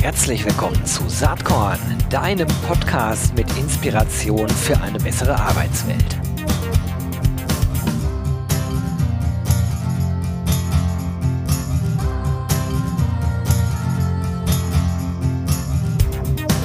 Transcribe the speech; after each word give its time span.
Herzlich 0.00 0.44
willkommen 0.44 0.86
zu 0.86 1.08
Saatkorn, 1.08 1.78
deinem 2.08 2.48
Podcast 2.66 3.34
mit 3.34 3.46
Inspiration 3.58 4.48
für 4.48 4.80
eine 4.80 4.98
bessere 4.98 5.38
Arbeitswelt. 5.38 6.18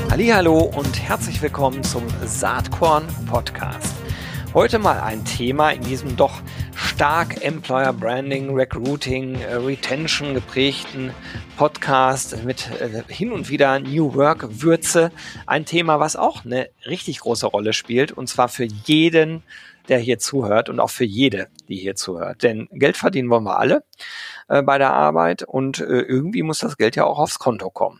Hallo 0.10 0.60
und 0.60 1.02
herzlich 1.02 1.42
willkommen 1.42 1.84
zum 1.84 2.04
Saatkorn 2.26 3.06
Podcast. 3.26 3.96
Heute 4.54 4.80
mal 4.80 5.02
ein 5.02 5.26
Thema 5.26 5.72
in 5.72 5.82
diesem 5.82 6.16
doch 6.16 6.42
stark 6.96 7.44
Employer 7.44 7.92
Branding, 7.92 8.56
Recruiting, 8.56 9.36
äh, 9.42 9.56
Retention 9.56 10.34
geprägten 10.34 11.14
Podcast 11.58 12.46
mit 12.46 12.70
äh, 12.80 13.04
hin 13.10 13.34
und 13.34 13.50
wieder 13.50 13.82
New 13.82 14.14
Work 14.16 14.62
Würze. 14.62 15.12
Ein 15.46 15.66
Thema, 15.66 16.00
was 16.00 16.16
auch 16.16 16.46
eine 16.46 16.70
richtig 16.86 17.20
große 17.20 17.48
Rolle 17.48 17.74
spielt 17.74 18.14
und 18.14 18.28
zwar 18.28 18.48
für 18.48 18.64
jeden, 18.64 19.44
der 19.90 20.00
hier 20.00 20.20
zuhört 20.20 20.70
und 20.70 20.80
auch 20.80 20.90
für 20.90 21.04
jede, 21.04 21.50
die 21.68 21.76
hier 21.76 21.98
zuhört. 21.98 22.44
Denn 22.44 22.70
Geld 22.72 22.96
verdienen 22.96 23.30
wollen 23.30 23.44
wir 23.44 23.60
alle 23.60 23.84
äh, 24.48 24.62
bei 24.62 24.78
der 24.78 24.94
Arbeit 24.94 25.44
und 25.44 25.82
irgendwie 25.82 26.44
muss 26.44 26.60
das 26.60 26.78
Geld 26.78 26.96
ja 26.96 27.04
auch 27.04 27.20
aufs 27.20 27.40
Konto 27.40 27.72
kommen. 27.72 28.00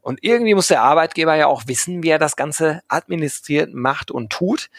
Und 0.00 0.20
irgendwie 0.22 0.54
muss 0.54 0.68
der 0.68 0.82
Arbeitgeber 0.82 1.36
ja 1.36 1.48
auch 1.48 1.64
wissen, 1.66 2.02
wie 2.02 2.08
er 2.08 2.18
das 2.18 2.34
Ganze 2.36 2.80
administriert, 2.88 3.74
macht 3.74 4.10
und 4.10 4.30
tut. 4.30 4.70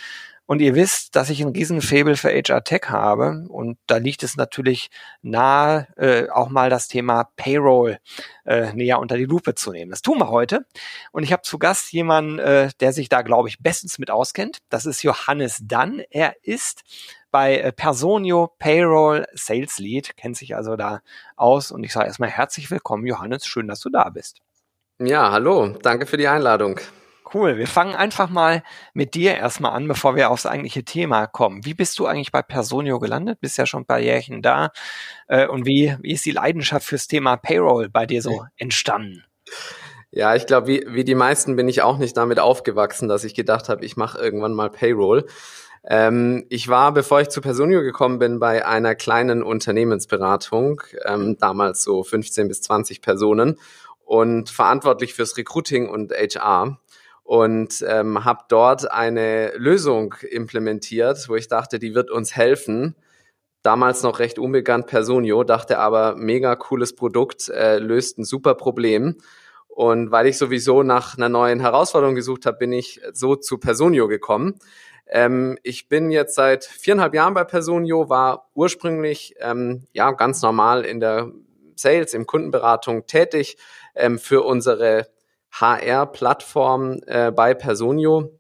Und 0.46 0.62
ihr 0.62 0.76
wisst, 0.76 1.16
dass 1.16 1.30
ich 1.30 1.42
ein 1.42 1.50
Riesenfabel 1.50 2.18
für 2.18 2.30
HR 2.30 2.64
Tech 2.64 2.90
habe. 2.90 3.46
Und 3.48 3.78
da 3.88 3.98
liegt 3.98 4.24
es 4.24 4.36
natürlich 4.36 4.90
nahe, 5.22 5.88
äh, 5.96 6.30
auch 6.30 6.50
mal 6.50 6.70
das 6.70 6.88
Thema 6.88 7.30
Payroll 7.38 7.98
äh, 8.46 8.74
näher 8.74 9.00
unter 9.00 9.16
die 9.16 9.26
Lupe 9.26 9.56
zu 9.56 9.72
nehmen. 9.72 9.92
Das 9.92 10.02
tun 10.02 10.20
wir 10.20 10.30
heute. 10.30 10.66
Und 11.12 11.24
ich 11.24 11.32
habe 11.32 11.44
zu 11.44 11.58
Gast 11.58 11.94
jemanden, 11.94 12.40
äh, 12.40 12.70
der 12.82 12.92
sich 12.92 13.08
da, 13.08 13.22
glaube 13.22 13.48
ich, 13.48 13.60
bestens 13.60 14.00
mit 14.00 14.12
auskennt. 14.12 14.60
Das 14.70 14.86
ist 14.86 15.02
Johannes 15.02 15.60
Dann. 15.64 16.02
Er 16.10 16.36
ist 16.44 16.84
bei 17.32 17.58
äh, 17.58 17.72
Personio 17.72 18.54
Payroll 18.60 19.26
Sales 19.34 19.80
Lead, 19.80 20.18
kennt 20.18 20.38
sich 20.38 20.56
also 20.56 20.76
da 20.76 21.02
aus. 21.38 21.72
Und 21.72 21.84
ich 21.84 21.94
sage 21.94 22.08
erstmal 22.08 22.30
herzlich 22.30 22.70
willkommen, 22.70 23.08
Johannes. 23.08 23.46
Schön, 23.46 23.68
dass 23.68 23.80
du 23.80 23.90
da 23.90 24.10
bist. 24.10 24.40
Ja, 25.00 25.32
hallo. 25.32 25.70
Danke 25.82 26.06
für 26.06 26.18
die 26.18 26.28
Einladung. 26.28 26.80
Cool. 27.34 27.58
Wir 27.58 27.68
fangen 27.68 27.96
einfach 27.96 28.30
mal 28.30 28.64
mit 28.94 29.16
dir 29.16 29.36
erstmal 29.36 29.72
an, 29.72 29.88
bevor 29.88 30.16
wir 30.16 30.30
aufs 30.30 30.46
eigentliche 30.46 30.84
Thema 30.84 31.26
kommen. 31.26 31.66
Wie 31.66 31.74
bist 31.74 31.98
du 31.98 32.06
eigentlich 32.06 32.32
bei 32.32 32.44
Personio 32.44 33.00
gelandet? 33.00 33.42
Bist 33.42 33.58
ja 33.58 33.66
schon 33.66 33.82
ein 33.82 33.86
paar 33.86 34.00
Jährchen 34.00 34.42
da. 34.42 34.72
Äh, 35.28 35.48
und 35.48 35.66
wie, 35.66 35.96
wie 36.02 36.14
ist 36.14 36.26
die 36.26 36.32
Leidenschaft 36.32 36.86
fürs 36.86 37.08
Thema 37.08 37.38
Payroll 37.38 37.90
bei 37.90 38.06
dir 38.06 38.22
so 38.22 38.46
entstanden? 38.58 39.24
Ja, 40.12 40.36
ich 40.36 40.46
glaube, 40.46 40.68
wie, 40.68 40.86
wie 40.90 41.04
die 41.04 41.16
meisten 41.16 41.56
bin 41.56 41.68
ich 41.68 41.82
auch 41.82 41.98
nicht 41.98 42.16
damit 42.16 42.40
aufgewachsen, 42.40 43.08
dass 43.08 43.24
ich 43.24 43.34
gedacht 43.34 43.68
habe, 43.68 43.84
ich 43.84 43.98
mache 43.98 44.20
irgendwann 44.20 44.54
mal 44.54 44.70
Payroll. 44.70 45.26
Ähm, 45.86 46.46
ich 46.50 46.68
war, 46.68 46.94
bevor 46.94 47.20
ich 47.20 47.30
zu 47.30 47.42
Personio 47.42 47.82
gekommen 47.82 48.20
bin, 48.20 48.40
bei 48.40 48.64
einer 48.64 48.94
kleinen 48.94 49.42
Unternehmensberatung, 49.42 50.82
ähm, 51.04 51.38
damals 51.40 51.84
so 51.84 52.04
15 52.04 52.48
bis 52.48 52.62
20 52.62 53.02
Personen 53.02 53.58
und 54.06 54.52
verantwortlich 54.52 55.16
fürs 55.16 55.36
Recruiting 55.36 55.90
und 55.90 56.12
HR 56.12 56.78
und 57.24 57.84
ähm, 57.88 58.26
habe 58.26 58.44
dort 58.50 58.92
eine 58.92 59.54
Lösung 59.56 60.16
implementiert, 60.30 61.28
wo 61.30 61.36
ich 61.36 61.48
dachte, 61.48 61.80
die 61.80 61.96
wird 61.96 62.12
uns 62.12 62.36
helfen. 62.36 62.96
Damals 63.64 64.04
noch 64.04 64.20
recht 64.20 64.40
unbekannt 64.40 64.88
Personio, 64.88 65.44
dachte 65.46 65.80
aber 65.80 66.16
mega 66.16 66.56
cooles 66.56 66.96
Produkt, 66.96 67.48
äh, 67.50 67.80
löst 67.80 68.18
ein 68.18 68.26
super 68.26 68.56
Problem. 68.56 69.16
Und 69.68 70.12
weil 70.12 70.28
ich 70.28 70.38
sowieso 70.38 70.84
nach 70.84 71.18
einer 71.18 71.30
neuen 71.30 71.60
Herausforderung 71.60 72.14
gesucht 72.14 72.46
habe, 72.46 72.58
bin 72.58 72.74
ich 72.74 73.02
so 73.14 73.36
zu 73.36 73.58
Personio 73.58 74.08
gekommen. 74.08 74.60
Ähm, 75.08 75.58
ich 75.64 75.88
bin 75.90 76.12
jetzt 76.12 76.36
seit 76.36 76.66
viereinhalb 76.66 77.16
Jahren 77.16 77.34
bei 77.34 77.44
Personio, 77.44 78.10
war 78.10 78.50
ursprünglich 78.54 79.36
ähm, 79.40 79.86
ja 79.94 80.12
ganz 80.12 80.42
normal 80.42 80.86
in 80.86 81.00
der 81.00 81.32
Sales, 81.76 82.14
im 82.14 82.28
Kundenberatung 82.28 83.08
tätig 83.08 83.58
ähm, 83.96 84.20
für 84.20 84.44
unsere 84.44 85.08
HR-Plattform 85.54 87.00
äh, 87.06 87.32
bei 87.32 87.54
Personio, 87.54 88.40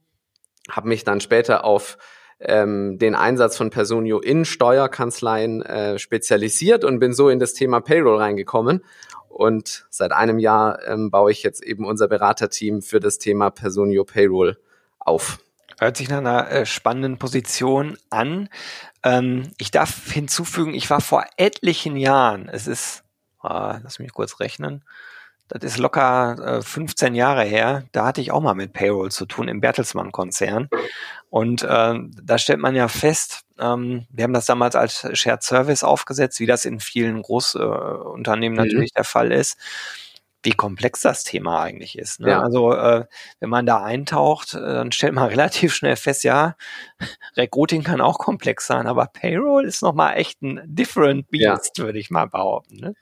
habe 0.70 0.88
mich 0.88 1.04
dann 1.04 1.22
später 1.22 1.64
auf 1.64 1.98
ähm, 2.40 2.98
den 2.98 3.16
Einsatz 3.16 3.56
von 3.56 3.70
Personio 3.70 4.20
in 4.20 4.46
Steuerkanzleien 4.46 5.62
äh, 5.62 6.00
spezialisiert 6.00 6.84
und 6.84 7.00
bin 7.00 7.14
so 7.14 7.30
in 7.30 7.40
das 7.40 7.54
Thema 7.54 7.80
Payroll 7.82 8.18
reingekommen. 8.18 8.84
Und 9.30 9.86
seit 9.90 10.12
einem 10.12 10.40
Jahr 10.40 10.86
ähm, 10.88 11.10
baue 11.10 11.32
ich 11.32 11.44
jetzt 11.44 11.64
eben 11.64 11.86
unser 11.86 12.08
Beraterteam 12.08 12.82
für 12.82 13.00
das 13.00 13.18
Thema 13.18 13.50
Personio 13.50 14.04
Payroll 14.04 14.58
auf. 15.00 15.40
Hört 15.80 15.98
sich 15.98 16.10
nach 16.10 16.20
einer 16.20 16.52
äh, 16.52 16.66
spannenden 16.66 17.18
Position 17.18 17.98
an. 18.10 18.50
Ähm, 19.04 19.52
ich 19.58 19.72
darf 19.72 20.12
hinzufügen, 20.12 20.74
ich 20.74 20.90
war 20.90 21.02
vor 21.02 21.26
etlichen 21.38 21.98
Jahren, 21.98 22.48
es 22.48 22.68
ist, 22.68 23.04
ah, 23.40 23.80
lass 23.84 24.00
mich 24.00 24.14
kurz 24.14 24.40
rechnen, 24.40 24.84
das 25.50 25.64
ist 25.64 25.78
locker 25.78 26.58
äh, 26.58 26.62
15 26.62 27.16
Jahre 27.16 27.44
her. 27.44 27.84
Da 27.92 28.06
hatte 28.06 28.22
ich 28.22 28.32
auch 28.32 28.42
mal 28.42 28.56
mit 28.56 28.74
Payroll 28.74 29.12
zu 29.12 29.26
tun 29.26 29.48
im 29.48 29.62
Bertelsmann-Konzern. 29.62 30.70
Und 31.30 31.64
äh, 31.64 32.00
da 32.24 32.38
stellt 32.38 32.60
man 32.60 32.76
ja 32.76 32.88
fest, 32.88 33.42
ähm, 33.60 34.06
wir 34.10 34.24
haben 34.24 34.34
das 34.34 34.46
damals 34.46 34.76
als 34.76 35.08
Shared 35.14 35.44
Service 35.44 35.84
aufgesetzt, 35.84 36.40
wie 36.40 36.46
das 36.46 36.66
in 36.66 36.80
vielen 36.80 37.22
Großunternehmen 37.22 38.58
äh, 38.58 38.64
natürlich 38.64 38.92
mhm. 38.94 38.98
der 38.98 39.04
Fall 39.04 39.32
ist 39.32 39.58
wie 40.44 40.52
komplex 40.52 41.02
das 41.02 41.24
Thema 41.24 41.62
eigentlich 41.62 41.98
ist. 41.98 42.20
Ne? 42.20 42.32
Ja. 42.32 42.42
Also 42.42 42.74
äh, 42.74 43.06
wenn 43.40 43.50
man 43.50 43.66
da 43.66 43.82
eintaucht, 43.82 44.54
äh, 44.54 44.60
dann 44.60 44.92
stellt 44.92 45.14
man 45.14 45.30
relativ 45.30 45.74
schnell 45.74 45.96
fest, 45.96 46.24
ja, 46.24 46.56
Recruiting 47.38 47.84
kann 47.84 48.02
auch 48.02 48.20
komplex 48.20 48.68
sein, 48.68 48.86
aber 48.86 49.08
Payroll 49.08 49.66
ist 49.66 49.82
nochmal 49.82 50.18
echt 50.18 50.42
ein 50.42 50.62
different 50.66 51.30
beast, 51.30 51.78
ja. 51.78 51.86
würde 51.86 52.00
ich 52.00 52.12
mal 52.12 52.28
behaupten. 52.28 52.76
Ne? 52.76 52.94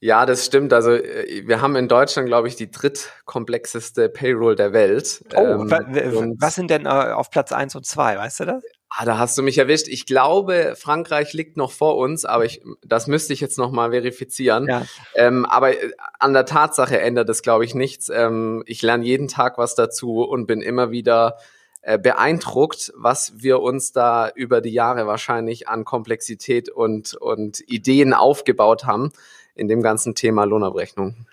Ja, 0.00 0.26
das 0.26 0.46
stimmt. 0.46 0.72
Also 0.72 0.92
äh, 0.92 1.42
wir 1.46 1.60
haben 1.60 1.74
in 1.74 1.88
Deutschland, 1.88 2.28
glaube 2.28 2.48
ich, 2.48 2.56
die 2.56 2.70
drittkomplexeste 2.70 4.08
Payroll 4.08 4.54
der 4.54 4.72
Welt. 4.72 5.24
Oh, 5.34 5.40
ähm, 5.40 6.36
was 6.38 6.54
sind 6.54 6.70
denn 6.70 6.86
äh, 6.86 6.88
auf 6.88 7.30
Platz 7.30 7.52
eins 7.52 7.74
und 7.74 7.84
zwei? 7.84 8.16
weißt 8.16 8.40
du 8.40 8.44
das? 8.44 8.62
Ah, 8.90 9.04
da 9.04 9.18
hast 9.18 9.36
du 9.36 9.42
mich 9.42 9.58
erwischt. 9.58 9.88
Ich 9.88 10.06
glaube, 10.06 10.74
Frankreich 10.76 11.32
liegt 11.34 11.56
noch 11.56 11.72
vor 11.72 11.96
uns, 11.96 12.24
aber 12.24 12.44
ich, 12.44 12.62
das 12.82 13.06
müsste 13.06 13.32
ich 13.32 13.40
jetzt 13.40 13.58
noch 13.58 13.70
mal 13.70 13.90
verifizieren. 13.90 14.66
Ja. 14.66 14.86
Ähm, 15.14 15.44
aber 15.44 15.72
äh, 15.72 15.90
an 16.20 16.32
der 16.32 16.46
Tatsache 16.46 16.98
ändert 17.00 17.28
es, 17.28 17.42
glaube 17.42 17.64
ich, 17.64 17.74
nichts. 17.74 18.08
Ähm, 18.08 18.62
ich 18.66 18.80
lerne 18.82 19.04
jeden 19.04 19.28
Tag 19.28 19.58
was 19.58 19.74
dazu 19.74 20.22
und 20.22 20.46
bin 20.46 20.62
immer 20.62 20.90
wieder 20.90 21.36
äh, 21.82 21.98
beeindruckt, 21.98 22.92
was 22.96 23.34
wir 23.36 23.60
uns 23.60 23.92
da 23.92 24.30
über 24.34 24.60
die 24.60 24.72
Jahre 24.72 25.06
wahrscheinlich 25.06 25.68
an 25.68 25.84
Komplexität 25.84 26.70
und, 26.70 27.14
und 27.14 27.60
Ideen 27.66 28.14
aufgebaut 28.14 28.84
haben 28.84 29.12
in 29.58 29.68
dem 29.68 29.82
ganzen 29.82 30.14
Thema 30.14 30.44
Lohnabrechnung. 30.44 31.26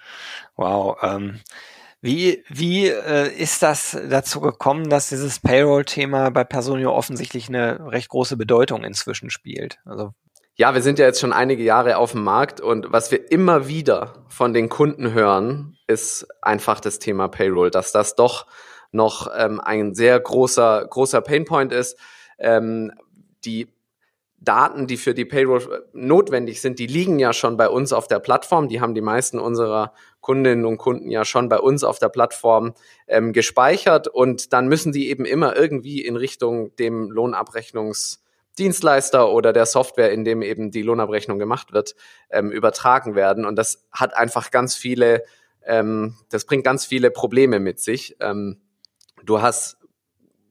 Wow. 0.55 0.97
Ähm, 1.01 1.41
wie 2.01 2.43
wie 2.49 2.87
äh, 2.87 3.33
ist 3.35 3.63
das 3.63 3.97
dazu 4.09 4.39
gekommen, 4.39 4.89
dass 4.89 5.09
dieses 5.09 5.39
Payroll-Thema 5.39 6.29
bei 6.29 6.43
Personio 6.43 6.93
offensichtlich 6.93 7.49
eine 7.49 7.91
recht 7.91 8.09
große 8.09 8.37
Bedeutung 8.37 8.83
inzwischen 8.83 9.29
spielt? 9.29 9.79
Also 9.85 10.13
ja, 10.57 10.73
wir 10.73 10.81
sind 10.81 10.99
ja 10.99 11.05
jetzt 11.05 11.19
schon 11.19 11.33
einige 11.33 11.63
Jahre 11.63 11.97
auf 11.97 12.11
dem 12.11 12.23
Markt 12.23 12.61
und 12.61 12.91
was 12.91 13.11
wir 13.11 13.31
immer 13.31 13.67
wieder 13.67 14.25
von 14.29 14.53
den 14.53 14.69
Kunden 14.69 15.13
hören, 15.13 15.77
ist 15.87 16.27
einfach 16.41 16.79
das 16.79 16.99
Thema 16.99 17.27
Payroll, 17.27 17.71
dass 17.71 17.91
das 17.91 18.15
doch 18.15 18.45
noch 18.91 19.27
ähm, 19.35 19.59
ein 19.59 19.93
sehr 19.95 20.19
großer 20.19 20.85
großer 20.89 21.21
Painpoint 21.21 21.73
ist. 21.73 21.97
Ähm, 22.39 22.91
die 23.43 23.67
Daten, 24.45 24.87
die 24.87 24.97
für 24.97 25.13
die 25.13 25.25
Payroll 25.25 25.61
äh, 25.61 25.81
notwendig 25.93 26.61
sind, 26.61 26.79
die 26.79 26.87
liegen 26.87 27.19
ja 27.19 27.33
schon 27.33 27.57
bei 27.57 27.67
uns 27.67 27.91
auf 27.91 28.07
der 28.07 28.19
Plattform. 28.19 28.69
Die 28.69 28.79
haben 28.79 28.95
die 28.95 29.01
meisten 29.01 29.39
unserer 29.39 29.91
Kundinnen 30.21 30.65
und 30.65 30.77
Kunden 30.77 31.11
ja 31.11 31.25
schon 31.25 31.49
bei 31.49 31.59
uns 31.59 31.83
auf 31.83 31.99
der 31.99 32.07
Plattform 32.09 32.73
ähm, 33.07 33.33
gespeichert 33.33 34.07
und 34.07 34.53
dann 34.53 34.67
müssen 34.67 34.91
die 34.91 35.09
eben 35.09 35.25
immer 35.25 35.55
irgendwie 35.55 36.05
in 36.05 36.15
Richtung 36.15 36.75
dem 36.77 37.11
Lohnabrechnungsdienstleister 37.11 39.31
oder 39.31 39.53
der 39.53 39.65
Software, 39.65 40.11
in 40.11 40.23
dem 40.23 40.41
eben 40.41 40.71
die 40.71 40.81
Lohnabrechnung 40.81 41.37
gemacht 41.37 41.73
wird, 41.73 41.95
ähm, 42.29 42.51
übertragen 42.51 43.15
werden. 43.15 43.45
Und 43.45 43.57
das 43.57 43.85
hat 43.91 44.15
einfach 44.15 44.51
ganz 44.51 44.75
viele, 44.75 45.23
ähm, 45.65 46.15
das 46.29 46.45
bringt 46.45 46.63
ganz 46.63 46.85
viele 46.85 47.11
Probleme 47.11 47.59
mit 47.59 47.79
sich. 47.79 48.15
Ähm, 48.19 48.61
du 49.23 49.41
hast 49.41 49.77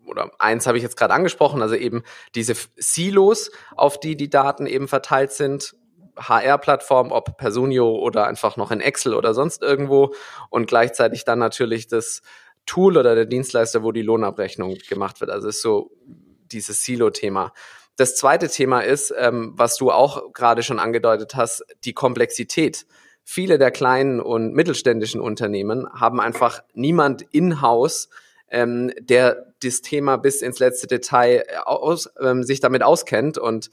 oder 0.06 0.30
eins 0.38 0.66
habe 0.66 0.76
ich 0.76 0.82
jetzt 0.82 0.96
gerade 0.96 1.14
angesprochen, 1.14 1.62
also 1.62 1.74
eben 1.74 2.02
diese 2.34 2.54
Silos, 2.76 3.50
auf 3.76 3.98
die 3.98 4.16
die 4.16 4.30
Daten 4.30 4.66
eben 4.66 4.88
verteilt 4.88 5.32
sind, 5.32 5.74
HR-Plattform, 6.16 7.12
ob 7.12 7.36
Personio 7.36 7.96
oder 7.96 8.26
einfach 8.26 8.56
noch 8.56 8.70
in 8.70 8.80
Excel 8.80 9.14
oder 9.14 9.34
sonst 9.34 9.62
irgendwo 9.62 10.14
und 10.50 10.66
gleichzeitig 10.66 11.24
dann 11.24 11.38
natürlich 11.38 11.88
das 11.88 12.22
Tool 12.66 12.96
oder 12.96 13.14
der 13.14 13.26
Dienstleister, 13.26 13.82
wo 13.82 13.92
die 13.92 14.02
Lohnabrechnung 14.02 14.76
gemacht 14.88 15.20
wird. 15.20 15.30
Also 15.30 15.48
ist 15.48 15.60
so 15.60 15.90
dieses 16.06 16.84
Silo-Thema. 16.84 17.52
Das 17.96 18.16
zweite 18.16 18.48
Thema 18.48 18.80
ist, 18.80 19.14
ähm, 19.16 19.52
was 19.56 19.76
du 19.76 19.90
auch 19.90 20.32
gerade 20.32 20.62
schon 20.62 20.78
angedeutet 20.78 21.34
hast, 21.34 21.64
die 21.84 21.92
Komplexität. 21.92 22.86
viele 23.26 23.56
der 23.56 23.70
kleinen 23.70 24.20
und 24.20 24.52
mittelständischen 24.52 25.18
Unternehmen 25.18 25.88
haben 25.94 26.20
einfach 26.20 26.62
niemand 26.74 27.22
in-house, 27.22 28.10
ähm, 28.50 28.92
der 29.00 29.53
das 29.64 29.80
Thema 29.80 30.16
bis 30.16 30.42
ins 30.42 30.58
letzte 30.58 30.86
Detail 30.86 31.44
aus, 31.64 32.08
ähm, 32.20 32.42
sich 32.42 32.60
damit 32.60 32.82
auskennt. 32.82 33.38
Und 33.38 33.70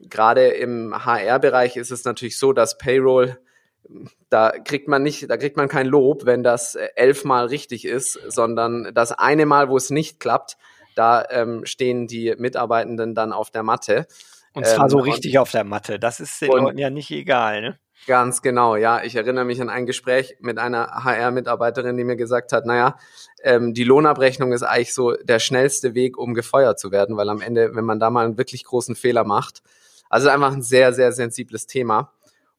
gerade 0.00 0.48
im 0.48 1.04
HR-Bereich 1.04 1.76
ist 1.76 1.90
es 1.90 2.04
natürlich 2.04 2.38
so, 2.38 2.52
dass 2.52 2.78
Payroll 2.78 3.38
da 4.30 4.52
kriegt 4.52 4.88
man 4.88 5.02
nicht, 5.02 5.28
da 5.28 5.36
kriegt 5.36 5.56
man 5.56 5.68
kein 5.68 5.86
Lob, 5.86 6.24
wenn 6.24 6.42
das 6.42 6.76
elfmal 6.76 7.46
richtig 7.46 7.84
ist, 7.84 8.12
sondern 8.28 8.92
das 8.94 9.12
eine 9.12 9.46
Mal, 9.46 9.68
wo 9.68 9.76
es 9.76 9.90
nicht 9.90 10.20
klappt, 10.20 10.56
da 10.94 11.26
ähm, 11.30 11.64
stehen 11.64 12.06
die 12.06 12.34
Mitarbeitenden 12.38 13.14
dann 13.14 13.32
auf 13.32 13.50
der 13.50 13.62
Matte. 13.62 14.06
Und 14.54 14.66
zwar 14.66 14.84
ähm, 14.84 14.90
so 14.90 14.98
richtig 14.98 15.38
auf 15.38 15.50
der 15.50 15.64
Matte. 15.64 15.98
Das 15.98 16.20
ist 16.20 16.40
den 16.40 16.50
Leuten 16.50 16.78
ja 16.78 16.90
nicht 16.90 17.10
egal, 17.10 17.62
ne? 17.62 17.78
Ganz 18.06 18.42
genau, 18.42 18.74
ja. 18.74 19.02
Ich 19.04 19.14
erinnere 19.14 19.44
mich 19.44 19.60
an 19.60 19.70
ein 19.70 19.86
Gespräch 19.86 20.36
mit 20.40 20.58
einer 20.58 21.04
HR-Mitarbeiterin, 21.04 21.96
die 21.96 22.04
mir 22.04 22.16
gesagt 22.16 22.52
hat, 22.52 22.66
naja, 22.66 22.96
ähm, 23.42 23.74
die 23.74 23.84
Lohnabrechnung 23.84 24.52
ist 24.52 24.62
eigentlich 24.62 24.94
so 24.94 25.12
der 25.12 25.38
schnellste 25.38 25.94
Weg, 25.94 26.16
um 26.18 26.34
gefeuert 26.34 26.78
zu 26.78 26.90
werden, 26.90 27.16
weil 27.16 27.28
am 27.28 27.40
Ende, 27.40 27.74
wenn 27.74 27.84
man 27.84 28.00
da 28.00 28.10
mal 28.10 28.24
einen 28.24 28.38
wirklich 28.38 28.64
großen 28.64 28.94
Fehler 28.96 29.24
macht, 29.24 29.62
also 30.08 30.28
einfach 30.28 30.52
ein 30.52 30.62
sehr, 30.62 30.92
sehr 30.92 31.12
sensibles 31.12 31.66
Thema. 31.66 32.12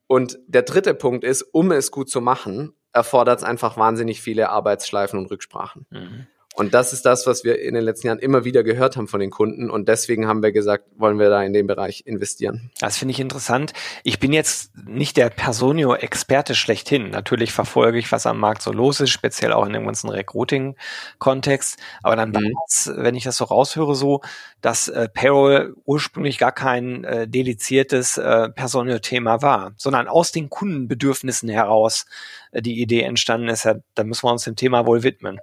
Und 0.07 0.39
der 0.47 0.63
dritte 0.63 0.94
Punkt 0.94 1.24
ist, 1.24 1.41
um 1.41 1.71
es 1.71 1.91
gut 1.91 2.09
zu 2.09 2.21
machen, 2.21 2.74
erfordert 2.91 3.39
es 3.39 3.44
einfach 3.44 3.77
wahnsinnig 3.77 4.21
viele 4.21 4.50
Arbeitsschleifen 4.50 5.18
und 5.19 5.31
Rücksprachen. 5.31 5.85
Mhm. 5.89 6.27
Und 6.56 6.74
das 6.76 6.94
ist 6.94 7.06
das, 7.06 7.26
was 7.26 7.44
wir 7.44 7.60
in 7.60 7.74
den 7.74 7.84
letzten 7.84 8.08
Jahren 8.08 8.20
immer 8.20 8.46
wieder 8.46 8.64
gehört 8.64 8.96
haben 8.96 9.08
von 9.08 9.20
den 9.20 9.32
Kunden. 9.32 9.72
Und 9.72 9.88
deswegen 9.88 10.28
haben 10.28 10.44
wir 10.44 10.52
gesagt, 10.52 10.86
wollen 10.96 11.18
wir 11.18 11.30
da 11.30 11.42
in 11.44 11.52
den 11.52 11.66
Bereich 11.66 12.04
investieren. 12.06 12.70
Das 12.80 12.98
finde 12.98 13.14
ich 13.14 13.20
interessant. 13.20 13.74
Ich 14.04 14.20
bin 14.20 14.34
jetzt 14.34 14.72
nicht 14.88 15.18
der 15.18 15.30
Personio-Experte 15.32 16.54
schlechthin. 16.54 17.10
Natürlich 17.10 17.52
verfolge 17.52 17.98
ich, 17.98 18.12
was 18.12 18.28
am 18.28 18.40
Markt 18.40 18.62
so 18.62 18.72
los 18.72 19.00
ist, 19.00 19.10
speziell 19.10 19.52
auch 19.52 19.66
in 19.66 19.74
dem 19.74 19.86
ganzen 19.86 20.10
Recruiting-Kontext. 20.10 21.80
Aber 22.04 22.16
dann 22.16 22.30
mhm. 22.30 22.54
wenn 22.98 23.16
ich 23.16 23.24
das 23.24 23.38
so 23.38 23.46
raushöre, 23.46 23.96
so, 23.96 24.22
dass 24.62 24.88
äh, 24.88 25.10
Payroll 25.10 25.76
ursprünglich 25.86 26.38
gar 26.38 26.52
kein 26.52 27.04
äh, 27.04 27.28
dediziertes 27.28 28.18
äh, 28.18 28.50
Personio-Thema 28.50 29.42
war, 29.42 29.74
sondern 29.78 30.08
aus 30.08 30.32
den 30.32 30.50
Kundenbedürfnissen 30.50 31.50
heraus 31.50 32.06
äh, 32.52 32.62
die 32.62 32.80
Idee 32.80 33.02
entstanden 33.02 33.50
ist. 33.50 33.66
Ja, 33.66 33.76
da 33.96 34.04
müssen 34.04 34.28
wir 34.28 34.32
uns 34.32 34.44
dem 34.44 34.56
Thema 34.56 34.86
wohl 34.86 35.02
widmen. 35.02 35.40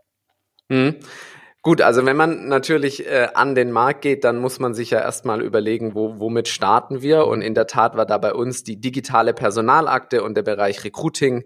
Mhm. 0.71 0.97
Gut, 1.63 1.83
also 1.83 2.07
wenn 2.07 2.17
man 2.17 2.49
natürlich 2.49 3.07
äh, 3.07 3.29
an 3.35 3.55
den 3.55 3.71
Markt 3.71 4.01
geht, 4.01 4.25
dann 4.25 4.39
muss 4.39 4.59
man 4.61 4.73
sich 4.73 4.91
ja 4.91 5.01
erstmal 5.01 5.43
überlegen, 5.43 5.95
wo, 5.95 6.19
womit 6.19 6.49
starten 6.49 7.03
wir. 7.03 7.27
Und 7.27 7.43
in 7.43 7.55
der 7.55 7.67
Tat 7.67 7.99
war 7.99 8.07
da 8.07 8.17
bei 8.17 8.33
uns 8.33 8.65
die 8.65 8.81
digitale 8.81 9.35
Personalakte 9.35 10.23
und 10.23 10.37
der 10.37 10.43
Bereich 10.43 10.85
Recruiting, 10.85 11.45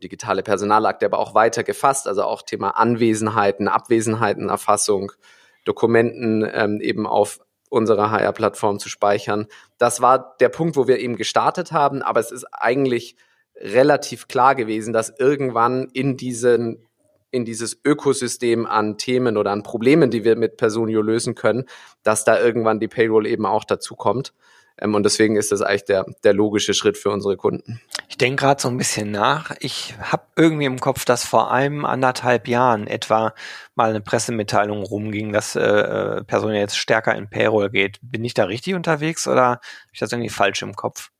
digitale 0.00 0.44
Personalakte, 0.44 1.06
aber 1.06 1.18
auch 1.18 1.34
weiter 1.34 1.64
gefasst, 1.64 2.06
also 2.06 2.22
auch 2.22 2.42
Thema 2.42 2.70
Anwesenheiten, 2.70 3.66
Abwesenheitenerfassung, 3.66 5.10
Dokumenten 5.64 6.48
ähm, 6.52 6.80
eben 6.80 7.06
auf 7.06 7.40
unserer 7.70 8.12
HR-Plattform 8.12 8.78
zu 8.78 8.88
speichern. 8.88 9.46
Das 9.78 10.00
war 10.00 10.36
der 10.38 10.48
Punkt, 10.48 10.76
wo 10.76 10.86
wir 10.86 11.00
eben 11.00 11.16
gestartet 11.16 11.72
haben, 11.72 12.02
aber 12.02 12.20
es 12.20 12.30
ist 12.30 12.44
eigentlich 12.52 13.16
relativ 13.56 14.28
klar 14.28 14.54
gewesen, 14.54 14.92
dass 14.92 15.12
irgendwann 15.18 15.88
in 15.92 16.16
diesen 16.16 16.86
in 17.30 17.44
dieses 17.44 17.80
Ökosystem 17.84 18.66
an 18.66 18.98
Themen 18.98 19.36
oder 19.36 19.52
an 19.52 19.62
Problemen, 19.62 20.10
die 20.10 20.24
wir 20.24 20.36
mit 20.36 20.56
Personio 20.56 21.02
lösen 21.02 21.34
können, 21.34 21.64
dass 22.02 22.24
da 22.24 22.40
irgendwann 22.40 22.80
die 22.80 22.88
Payroll 22.88 23.26
eben 23.26 23.46
auch 23.46 23.64
dazu 23.64 23.94
kommt. 23.94 24.32
Ähm, 24.80 24.94
und 24.94 25.04
deswegen 25.04 25.36
ist 25.36 25.52
das 25.52 25.62
eigentlich 25.62 25.84
der, 25.84 26.06
der 26.24 26.32
logische 26.32 26.74
Schritt 26.74 26.96
für 26.96 27.10
unsere 27.10 27.36
Kunden. 27.36 27.80
Ich 28.08 28.18
denke 28.18 28.42
gerade 28.42 28.60
so 28.60 28.68
ein 28.68 28.78
bisschen 28.78 29.10
nach. 29.10 29.54
Ich 29.60 29.94
habe 30.00 30.24
irgendwie 30.36 30.64
im 30.64 30.80
Kopf, 30.80 31.04
dass 31.04 31.24
vor 31.24 31.52
einem 31.52 31.84
anderthalb 31.84 32.48
Jahren 32.48 32.86
etwa 32.86 33.34
mal 33.74 33.90
eine 33.90 34.00
Pressemitteilung 34.00 34.82
rumging, 34.82 35.32
dass 35.32 35.56
äh, 35.56 35.60
äh 35.60 36.24
Personio 36.24 36.58
jetzt 36.58 36.78
stärker 36.78 37.14
in 37.14 37.28
Payroll 37.28 37.70
geht. 37.70 37.98
Bin 38.02 38.24
ich 38.24 38.34
da 38.34 38.44
richtig 38.44 38.74
unterwegs 38.74 39.28
oder 39.28 39.44
habe 39.44 39.60
ich 39.92 40.00
das 40.00 40.12
irgendwie 40.12 40.30
falsch 40.30 40.62
im 40.62 40.74
Kopf? 40.74 41.10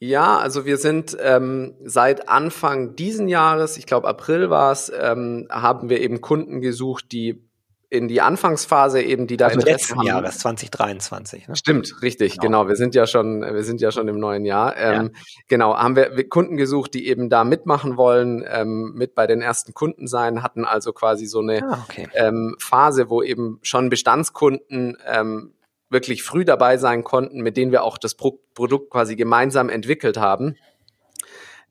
Ja, 0.00 0.38
also 0.38 0.64
wir 0.64 0.76
sind 0.76 1.16
ähm, 1.20 1.74
seit 1.84 2.28
Anfang 2.28 2.94
diesen 2.94 3.28
Jahres, 3.28 3.76
ich 3.76 3.86
glaube 3.86 4.06
April 4.06 4.48
war 4.48 4.70
es, 4.70 4.92
ähm, 4.96 5.48
haben 5.50 5.90
wir 5.90 6.00
eben 6.00 6.20
Kunden 6.20 6.60
gesucht, 6.60 7.10
die 7.10 7.48
in 7.90 8.06
die 8.06 8.20
Anfangsphase 8.20 9.00
eben, 9.00 9.26
die 9.26 9.38
da 9.38 9.46
also 9.46 9.60
Interesse 9.60 9.76
letzten 9.76 9.98
haben. 9.98 10.06
Jahres 10.06 10.38
2023. 10.38 11.48
Ne? 11.48 11.56
Stimmt, 11.56 12.02
richtig, 12.02 12.34
genau. 12.34 12.60
genau. 12.60 12.68
Wir 12.68 12.76
sind 12.76 12.94
ja 12.94 13.06
schon, 13.06 13.40
wir 13.40 13.64
sind 13.64 13.80
ja 13.80 13.90
schon 13.90 14.08
im 14.08 14.20
neuen 14.20 14.44
Jahr. 14.44 14.76
Ähm, 14.76 15.10
ja. 15.14 15.20
Genau, 15.48 15.74
haben 15.74 15.96
wir 15.96 16.28
Kunden 16.28 16.58
gesucht, 16.58 16.92
die 16.92 17.08
eben 17.08 17.30
da 17.30 17.44
mitmachen 17.44 17.96
wollen, 17.96 18.44
ähm, 18.46 18.92
mit 18.94 19.14
bei 19.14 19.26
den 19.26 19.40
ersten 19.40 19.72
Kunden 19.72 20.06
sein, 20.06 20.42
hatten 20.42 20.66
also 20.66 20.92
quasi 20.92 21.26
so 21.26 21.40
eine 21.40 21.62
ah, 21.64 21.84
okay. 21.88 22.08
ähm, 22.14 22.56
Phase, 22.58 23.08
wo 23.08 23.22
eben 23.22 23.58
schon 23.62 23.88
Bestandskunden 23.88 24.98
ähm, 25.06 25.54
wirklich 25.90 26.22
früh 26.22 26.44
dabei 26.44 26.76
sein 26.76 27.04
konnten, 27.04 27.40
mit 27.40 27.56
denen 27.56 27.72
wir 27.72 27.82
auch 27.82 27.98
das 27.98 28.14
Pro 28.14 28.40
Produkt 28.54 28.90
quasi 28.90 29.16
gemeinsam 29.16 29.68
entwickelt 29.68 30.18
haben. 30.18 30.56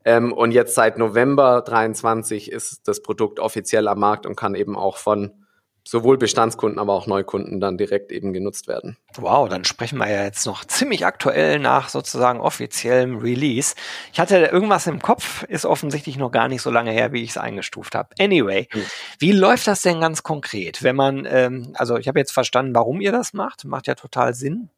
Ähm, 0.04 0.32
und 0.32 0.52
jetzt 0.52 0.74
seit 0.74 0.96
November 0.96 1.62
23 1.62 2.50
ist 2.50 2.88
das 2.88 3.02
Produkt 3.02 3.40
offiziell 3.40 3.88
am 3.88 3.98
Markt 3.98 4.26
und 4.26 4.36
kann 4.36 4.54
eben 4.54 4.76
auch 4.76 4.96
von 4.96 5.44
sowohl 5.88 6.18
Bestandskunden, 6.18 6.78
aber 6.78 6.92
auch 6.92 7.06
Neukunden 7.06 7.60
dann 7.60 7.78
direkt 7.78 8.12
eben 8.12 8.34
genutzt 8.34 8.68
werden. 8.68 8.98
Wow, 9.16 9.48
dann 9.48 9.64
sprechen 9.64 9.96
wir 9.96 10.06
ja 10.06 10.22
jetzt 10.22 10.44
noch 10.44 10.66
ziemlich 10.66 11.06
aktuell 11.06 11.58
nach 11.58 11.88
sozusagen 11.88 12.40
offiziellem 12.40 13.16
Release. 13.16 13.74
Ich 14.12 14.20
hatte 14.20 14.36
irgendwas 14.36 14.86
im 14.86 15.00
Kopf, 15.00 15.44
ist 15.44 15.64
offensichtlich 15.64 16.18
noch 16.18 16.30
gar 16.30 16.48
nicht 16.48 16.60
so 16.60 16.70
lange 16.70 16.90
her, 16.90 17.14
wie 17.14 17.22
ich 17.22 17.30
es 17.30 17.38
eingestuft 17.38 17.94
habe. 17.94 18.10
Anyway, 18.20 18.68
mhm. 18.70 18.84
wie 19.18 19.32
läuft 19.32 19.66
das 19.66 19.80
denn 19.80 19.98
ganz 19.98 20.22
konkret? 20.22 20.82
Wenn 20.82 20.94
man, 20.94 21.26
ähm, 21.26 21.72
also 21.72 21.96
ich 21.96 22.06
habe 22.06 22.18
jetzt 22.18 22.32
verstanden, 22.32 22.74
warum 22.74 23.00
ihr 23.00 23.12
das 23.12 23.32
macht, 23.32 23.64
macht 23.64 23.86
ja 23.86 23.94
total 23.94 24.34
Sinn. 24.34 24.68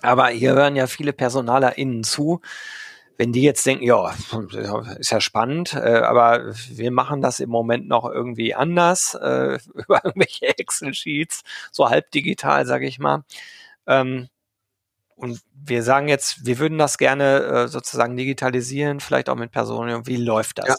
Aber 0.00 0.28
hier 0.28 0.54
hören 0.54 0.76
ja 0.76 0.86
viele 0.86 1.12
PersonalerInnen 1.12 2.04
zu, 2.04 2.40
wenn 3.18 3.32
die 3.32 3.42
jetzt 3.42 3.66
denken, 3.66 3.84
ja, 3.84 4.14
ist 4.98 5.10
ja 5.10 5.20
spannend, 5.20 5.74
äh, 5.74 5.98
aber 5.98 6.54
wir 6.70 6.90
machen 6.92 7.20
das 7.20 7.40
im 7.40 7.50
Moment 7.50 7.88
noch 7.88 8.10
irgendwie 8.10 8.54
anders, 8.54 9.14
äh, 9.14 9.58
über 9.74 10.04
irgendwelche 10.04 10.56
Excel-Sheets, 10.58 11.42
so 11.70 11.90
halb 11.90 12.10
digital, 12.12 12.64
sage 12.64 12.86
ich 12.86 12.98
mal. 12.98 13.24
Ähm, 13.86 14.28
und 15.16 15.40
wir 15.52 15.82
sagen 15.82 16.06
jetzt, 16.06 16.46
wir 16.46 16.60
würden 16.60 16.78
das 16.78 16.96
gerne 16.96 17.42
äh, 17.42 17.68
sozusagen 17.68 18.16
digitalisieren, 18.16 19.00
vielleicht 19.00 19.28
auch 19.28 19.34
mit 19.34 19.50
Personen. 19.50 20.06
Wie 20.06 20.16
läuft 20.16 20.58
das? 20.58 20.68
Ja. 20.68 20.76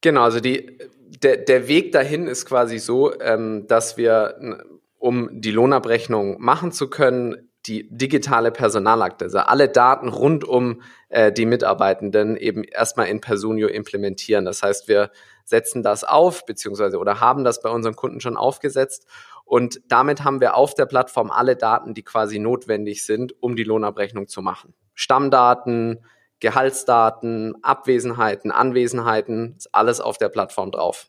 Genau, 0.00 0.22
also 0.22 0.40
die, 0.40 0.78
der, 1.22 1.36
der 1.36 1.68
Weg 1.68 1.92
dahin 1.92 2.26
ist 2.28 2.46
quasi 2.46 2.78
so, 2.78 3.20
ähm, 3.20 3.66
dass 3.66 3.98
wir, 3.98 4.64
um 4.98 5.28
die 5.32 5.50
Lohnabrechnung 5.50 6.40
machen 6.40 6.72
zu 6.72 6.88
können, 6.88 7.47
die 7.68 7.88
digitale 7.90 8.50
Personalakte, 8.50 9.26
also 9.26 9.38
alle 9.38 9.68
Daten 9.68 10.08
rund 10.08 10.44
um 10.44 10.82
äh, 11.10 11.30
die 11.30 11.46
Mitarbeitenden 11.46 12.36
eben 12.36 12.64
erstmal 12.64 13.08
in 13.08 13.20
Personio 13.20 13.68
implementieren. 13.68 14.44
Das 14.44 14.62
heißt, 14.62 14.88
wir 14.88 15.10
setzen 15.44 15.82
das 15.82 16.04
auf, 16.04 16.46
beziehungsweise 16.46 16.98
oder 16.98 17.20
haben 17.20 17.44
das 17.44 17.62
bei 17.62 17.70
unseren 17.70 17.96
Kunden 17.96 18.20
schon 18.20 18.36
aufgesetzt. 18.36 19.06
Und 19.44 19.80
damit 19.88 20.24
haben 20.24 20.40
wir 20.40 20.56
auf 20.56 20.74
der 20.74 20.86
Plattform 20.86 21.30
alle 21.30 21.56
Daten, 21.56 21.94
die 21.94 22.02
quasi 22.02 22.38
notwendig 22.38 23.04
sind, 23.04 23.34
um 23.42 23.56
die 23.56 23.64
Lohnabrechnung 23.64 24.28
zu 24.28 24.42
machen. 24.42 24.74
Stammdaten, 24.94 26.04
Gehaltsdaten, 26.40 27.54
Abwesenheiten, 27.62 28.50
Anwesenheiten, 28.50 29.54
ist 29.56 29.74
alles 29.74 30.00
auf 30.00 30.18
der 30.18 30.28
Plattform 30.28 30.70
drauf. 30.70 31.08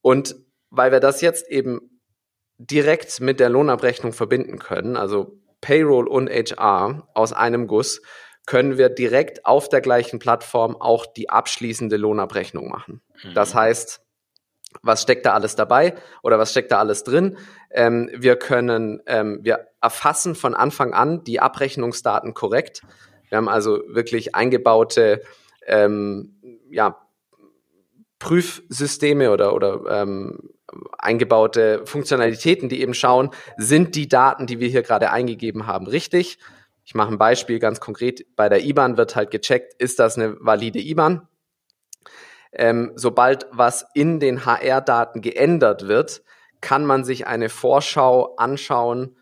Und 0.00 0.36
weil 0.70 0.92
wir 0.92 1.00
das 1.00 1.20
jetzt 1.20 1.48
eben 1.48 2.00
direkt 2.58 3.20
mit 3.20 3.40
der 3.40 3.48
Lohnabrechnung 3.48 4.12
verbinden 4.12 4.58
können, 4.58 4.96
also 4.96 5.38
Payroll 5.60 6.08
und 6.08 6.28
HR 6.30 7.08
aus 7.14 7.32
einem 7.32 7.66
Guss, 7.66 8.00
können 8.46 8.78
wir 8.78 8.88
direkt 8.88 9.44
auf 9.44 9.68
der 9.68 9.80
gleichen 9.80 10.18
Plattform 10.18 10.74
auch 10.80 11.04
die 11.04 11.28
abschließende 11.28 11.96
Lohnabrechnung 11.96 12.68
machen. 12.68 13.02
Mhm. 13.22 13.34
Das 13.34 13.54
heißt, 13.54 14.00
was 14.82 15.02
steckt 15.02 15.26
da 15.26 15.34
alles 15.34 15.54
dabei 15.54 15.94
oder 16.22 16.38
was 16.38 16.50
steckt 16.50 16.72
da 16.72 16.78
alles 16.78 17.04
drin? 17.04 17.36
Ähm, 17.70 18.10
wir 18.14 18.36
können, 18.36 19.02
ähm, 19.06 19.40
wir 19.42 19.68
erfassen 19.80 20.34
von 20.34 20.54
Anfang 20.54 20.94
an 20.94 21.24
die 21.24 21.40
Abrechnungsdaten 21.40 22.34
korrekt. 22.34 22.82
Wir 23.28 23.38
haben 23.38 23.48
also 23.48 23.82
wirklich 23.88 24.34
eingebaute 24.34 25.22
ähm, 25.66 26.40
ja, 26.70 27.06
Prüfsysteme 28.18 29.30
oder, 29.30 29.54
oder 29.54 29.82
ähm, 29.88 30.50
eingebaute 30.98 31.82
Funktionalitäten, 31.86 32.68
die 32.68 32.80
eben 32.82 32.94
schauen, 32.94 33.30
sind 33.56 33.94
die 33.94 34.08
Daten, 34.08 34.46
die 34.46 34.60
wir 34.60 34.68
hier 34.68 34.82
gerade 34.82 35.10
eingegeben 35.10 35.66
haben, 35.66 35.86
richtig? 35.86 36.38
Ich 36.84 36.94
mache 36.94 37.12
ein 37.12 37.18
Beispiel 37.18 37.58
ganz 37.58 37.80
konkret. 37.80 38.24
Bei 38.36 38.48
der 38.48 38.64
IBAN 38.64 38.96
wird 38.96 39.16
halt 39.16 39.30
gecheckt, 39.30 39.74
ist 39.74 39.98
das 39.98 40.16
eine 40.16 40.36
valide 40.40 40.78
IBAN? 40.78 41.28
Ähm, 42.52 42.92
sobald 42.96 43.46
was 43.50 43.86
in 43.94 44.20
den 44.20 44.46
HR-Daten 44.46 45.20
geändert 45.20 45.86
wird, 45.86 46.22
kann 46.60 46.86
man 46.86 47.04
sich 47.04 47.26
eine 47.26 47.50
Vorschau 47.50 48.36
anschauen, 48.36 49.16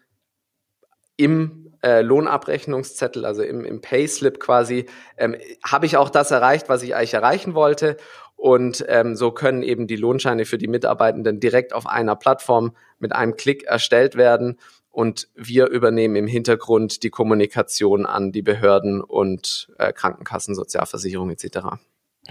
im 1.17 1.73
äh, 1.83 2.03
Lohnabrechnungszettel, 2.03 3.25
also 3.25 3.43
im, 3.43 3.65
im 3.65 3.81
Payslip 3.81 4.39
quasi, 4.39 4.87
ähm, 5.17 5.37
habe 5.65 5.87
ich 5.87 5.97
auch 5.97 6.11
das 6.11 6.31
erreicht, 6.31 6.69
was 6.69 6.83
ich 6.83 6.95
eigentlich 6.95 7.15
erreichen 7.15 7.55
wollte. 7.55 7.97
Und 8.37 8.85
ähm, 8.89 9.17
so 9.17 9.33
können 9.33 9.63
eben 9.63 9.87
die 9.87 9.97
Lohnscheine 9.97 10.45
für 10.45 10.59
die 10.59 10.69
Mitarbeitenden 10.69 11.41
direkt 11.41 11.73
auf 11.73 11.87
einer 11.87 12.17
Plattform 12.17 12.77
mit 12.99 13.13
einem 13.13 13.37
Klick 13.37 13.65
erstellt 13.65 14.15
werden. 14.15 14.59
Und 14.91 15.29
wir 15.35 15.69
übernehmen 15.69 16.17
im 16.17 16.27
Hintergrund 16.27 17.03
die 17.03 17.11
Kommunikation 17.11 18.07
an 18.07 18.33
die 18.33 18.43
Behörden 18.43 19.03
und 19.03 19.71
äh, 19.79 19.93
Krankenkassen, 19.93 20.55
Sozialversicherung 20.55 21.31
etc. 21.31 21.59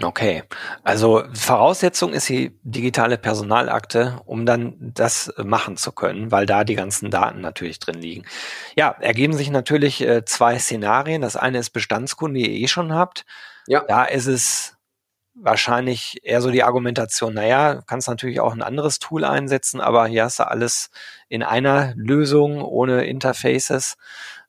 Okay, 0.02 0.42
also 0.82 1.22
Voraussetzung 1.32 2.12
ist 2.12 2.28
die 2.28 2.58
digitale 2.62 3.16
Personalakte, 3.16 4.20
um 4.26 4.44
dann 4.44 4.74
das 4.78 5.32
machen 5.42 5.76
zu 5.76 5.90
können, 5.92 6.30
weil 6.30 6.44
da 6.44 6.64
die 6.64 6.74
ganzen 6.74 7.10
Daten 7.10 7.40
natürlich 7.40 7.78
drin 7.78 8.00
liegen. 8.00 8.24
Ja, 8.76 8.94
ergeben 9.00 9.32
sich 9.32 9.50
natürlich 9.50 10.02
äh, 10.02 10.24
zwei 10.24 10.58
Szenarien. 10.58 11.22
Das 11.22 11.36
eine 11.36 11.58
ist 11.58 11.70
Bestandskunde, 11.70 12.40
die 12.40 12.50
ihr 12.50 12.64
eh 12.64 12.68
schon 12.68 12.92
habt. 12.92 13.24
Ja. 13.66 13.84
Da 13.88 14.04
ist 14.04 14.26
es 14.26 14.75
wahrscheinlich 15.36 16.18
eher 16.22 16.40
so 16.40 16.50
die 16.50 16.62
Argumentation, 16.62 17.34
naja, 17.34 17.82
kannst 17.86 18.08
natürlich 18.08 18.40
auch 18.40 18.52
ein 18.52 18.62
anderes 18.62 18.98
Tool 18.98 19.24
einsetzen, 19.24 19.80
aber 19.80 20.06
hier 20.06 20.24
hast 20.24 20.38
du 20.38 20.48
alles 20.48 20.90
in 21.28 21.42
einer 21.42 21.92
Lösung 21.94 22.62
ohne 22.62 23.04
Interfaces. 23.04 23.96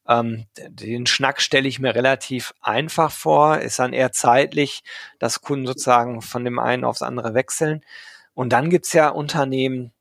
Ähm, 0.08 0.46
den 0.70 1.06
Schnack 1.06 1.42
stelle 1.42 1.68
ich 1.68 1.80
mir 1.80 1.94
relativ 1.94 2.54
einfach 2.62 3.12
vor, 3.12 3.60
ist 3.60 3.80
dann 3.80 3.94
eher 3.94 4.14
zeitlich, 4.14 4.84
dass 5.20 5.42
Kunden 5.42 5.68
sozusagen 5.68 6.22
von 6.22 6.46
dem 6.46 6.60
einen 6.60 6.86
aufs 6.86 7.02
andere 7.02 7.34
wechseln. 7.34 7.82
Und 8.34 8.54
dann 8.54 8.70
gibt's 8.70 8.94
ja 8.94 9.10
Unternehmen, 9.10 9.92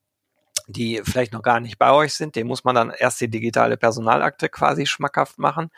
die 0.67 1.01
vielleicht 1.05 1.33
noch 1.33 1.43
gar 1.43 1.61
nicht 1.61 1.79
bei 1.79 1.93
euch 1.93 2.15
sind, 2.15 2.37
dem 2.37 2.47
muss 2.47 2.65
man 2.65 2.75
dann 2.75 2.91
erst 2.91 3.21
die 3.21 3.29
digitale 3.29 3.77
Personalakte 3.77 4.49
quasi 4.49 4.87
schmackhaft 4.87 5.39
machen. 5.39 5.71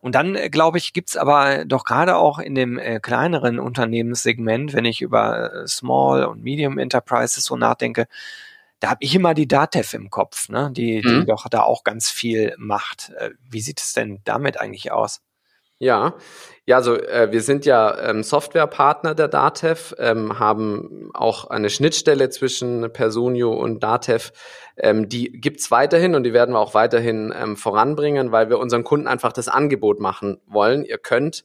Und 0.00 0.14
dann, 0.14 0.34
äh, 0.36 0.48
glaube 0.50 0.78
ich, 0.78 0.92
gibt's 0.92 1.16
aber 1.16 1.64
doch 1.64 1.84
gerade 1.84 2.16
auch 2.16 2.38
in 2.38 2.54
dem 2.54 2.78
äh, 2.78 3.00
kleineren 3.00 3.58
Unternehmenssegment, 3.58 4.72
wenn 4.72 4.84
ich 4.84 5.02
über 5.02 5.52
äh, 5.52 5.66
Small 5.66 6.24
und 6.24 6.42
Medium 6.42 6.78
Enterprises 6.78 7.44
so 7.44 7.56
nachdenke, 7.56 8.06
da 8.80 8.90
habe 8.90 8.98
ich 9.02 9.14
immer 9.14 9.34
die 9.34 9.48
Datev 9.48 9.94
im 9.96 10.08
Kopf, 10.08 10.48
ne? 10.48 10.70
die, 10.72 11.00
die 11.00 11.08
mhm. 11.08 11.26
doch 11.26 11.48
da 11.48 11.62
auch 11.62 11.82
ganz 11.82 12.10
viel 12.10 12.54
macht. 12.58 13.10
Äh, 13.18 13.30
wie 13.50 13.60
sieht 13.60 13.80
es 13.80 13.92
denn 13.92 14.20
damit 14.24 14.60
eigentlich 14.60 14.92
aus? 14.92 15.20
Ja, 15.80 16.14
ja, 16.66 16.76
also 16.76 16.96
äh, 16.96 17.30
wir 17.30 17.40
sind 17.40 17.64
ja 17.64 18.10
ähm, 18.10 18.24
Softwarepartner 18.24 19.14
der 19.14 19.28
Datev, 19.28 19.94
ähm, 19.98 20.40
haben 20.40 21.10
auch 21.14 21.48
eine 21.48 21.70
Schnittstelle 21.70 22.30
zwischen 22.30 22.92
Personio 22.92 23.52
und 23.52 23.82
Datev. 23.82 24.32
Ähm, 24.76 25.08
die 25.08 25.30
gibt's 25.30 25.70
weiterhin 25.70 26.16
und 26.16 26.24
die 26.24 26.32
werden 26.32 26.54
wir 26.54 26.58
auch 26.58 26.74
weiterhin 26.74 27.32
ähm, 27.34 27.56
voranbringen, 27.56 28.32
weil 28.32 28.50
wir 28.50 28.58
unseren 28.58 28.82
Kunden 28.82 29.06
einfach 29.06 29.32
das 29.32 29.46
Angebot 29.46 30.00
machen 30.00 30.40
wollen. 30.46 30.84
Ihr 30.84 30.98
könnt 30.98 31.44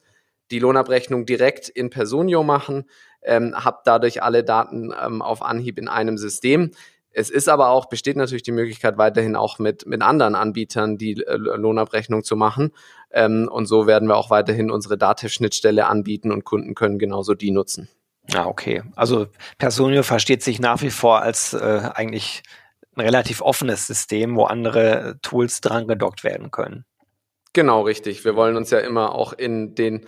die 0.49 0.59
Lohnabrechnung 0.59 1.27
direkt 1.27 1.69
in 1.69 1.91
Personio 1.91 2.43
machen, 2.43 2.89
ähm, 3.21 3.53
habt 3.55 3.85
dadurch 3.85 4.23
alle 4.23 4.43
Daten 4.43 4.93
ähm, 4.99 5.21
auf 5.21 5.43
Anhieb 5.43 5.77
in 5.77 5.87
einem 5.87 6.17
System. 6.17 6.71
Es 7.13 7.29
ist 7.29 7.47
aber 7.47 7.69
auch, 7.69 7.85
besteht 7.85 8.17
natürlich 8.17 8.43
die 8.43 8.51
Möglichkeit, 8.51 8.97
weiterhin 8.97 9.35
auch 9.35 9.59
mit, 9.59 9.85
mit 9.85 10.01
anderen 10.01 10.35
Anbietern 10.35 10.97
die 10.97 11.23
äh, 11.23 11.35
Lohnabrechnung 11.35 12.23
zu 12.23 12.35
machen. 12.35 12.71
Ähm, 13.11 13.47
und 13.51 13.67
so 13.67 13.87
werden 13.87 14.07
wir 14.07 14.17
auch 14.17 14.29
weiterhin 14.29 14.71
unsere 14.71 14.97
Datev-Schnittstelle 14.97 15.85
anbieten 15.85 16.31
und 16.31 16.43
Kunden 16.43 16.73
können 16.73 16.97
genauso 16.97 17.35
die 17.35 17.51
nutzen. 17.51 17.87
Ja, 18.29 18.47
okay. 18.47 18.83
Also 18.95 19.27
Personio 19.57 20.03
versteht 20.03 20.43
sich 20.43 20.59
nach 20.59 20.81
wie 20.81 20.89
vor 20.89 21.21
als 21.21 21.53
äh, 21.53 21.89
eigentlich 21.93 22.41
ein 22.95 23.01
relativ 23.01 23.41
offenes 23.41 23.87
System, 23.87 24.35
wo 24.35 24.45
andere 24.45 25.17
Tools 25.21 25.61
dran 25.61 25.87
gedockt 25.87 26.23
werden 26.23 26.51
können. 26.51 26.85
Genau, 27.53 27.81
richtig. 27.81 28.25
Wir 28.25 28.35
wollen 28.35 28.57
uns 28.57 28.71
ja 28.71 28.79
immer 28.79 29.13
auch 29.13 29.33
in 29.33 29.75
den 29.75 30.05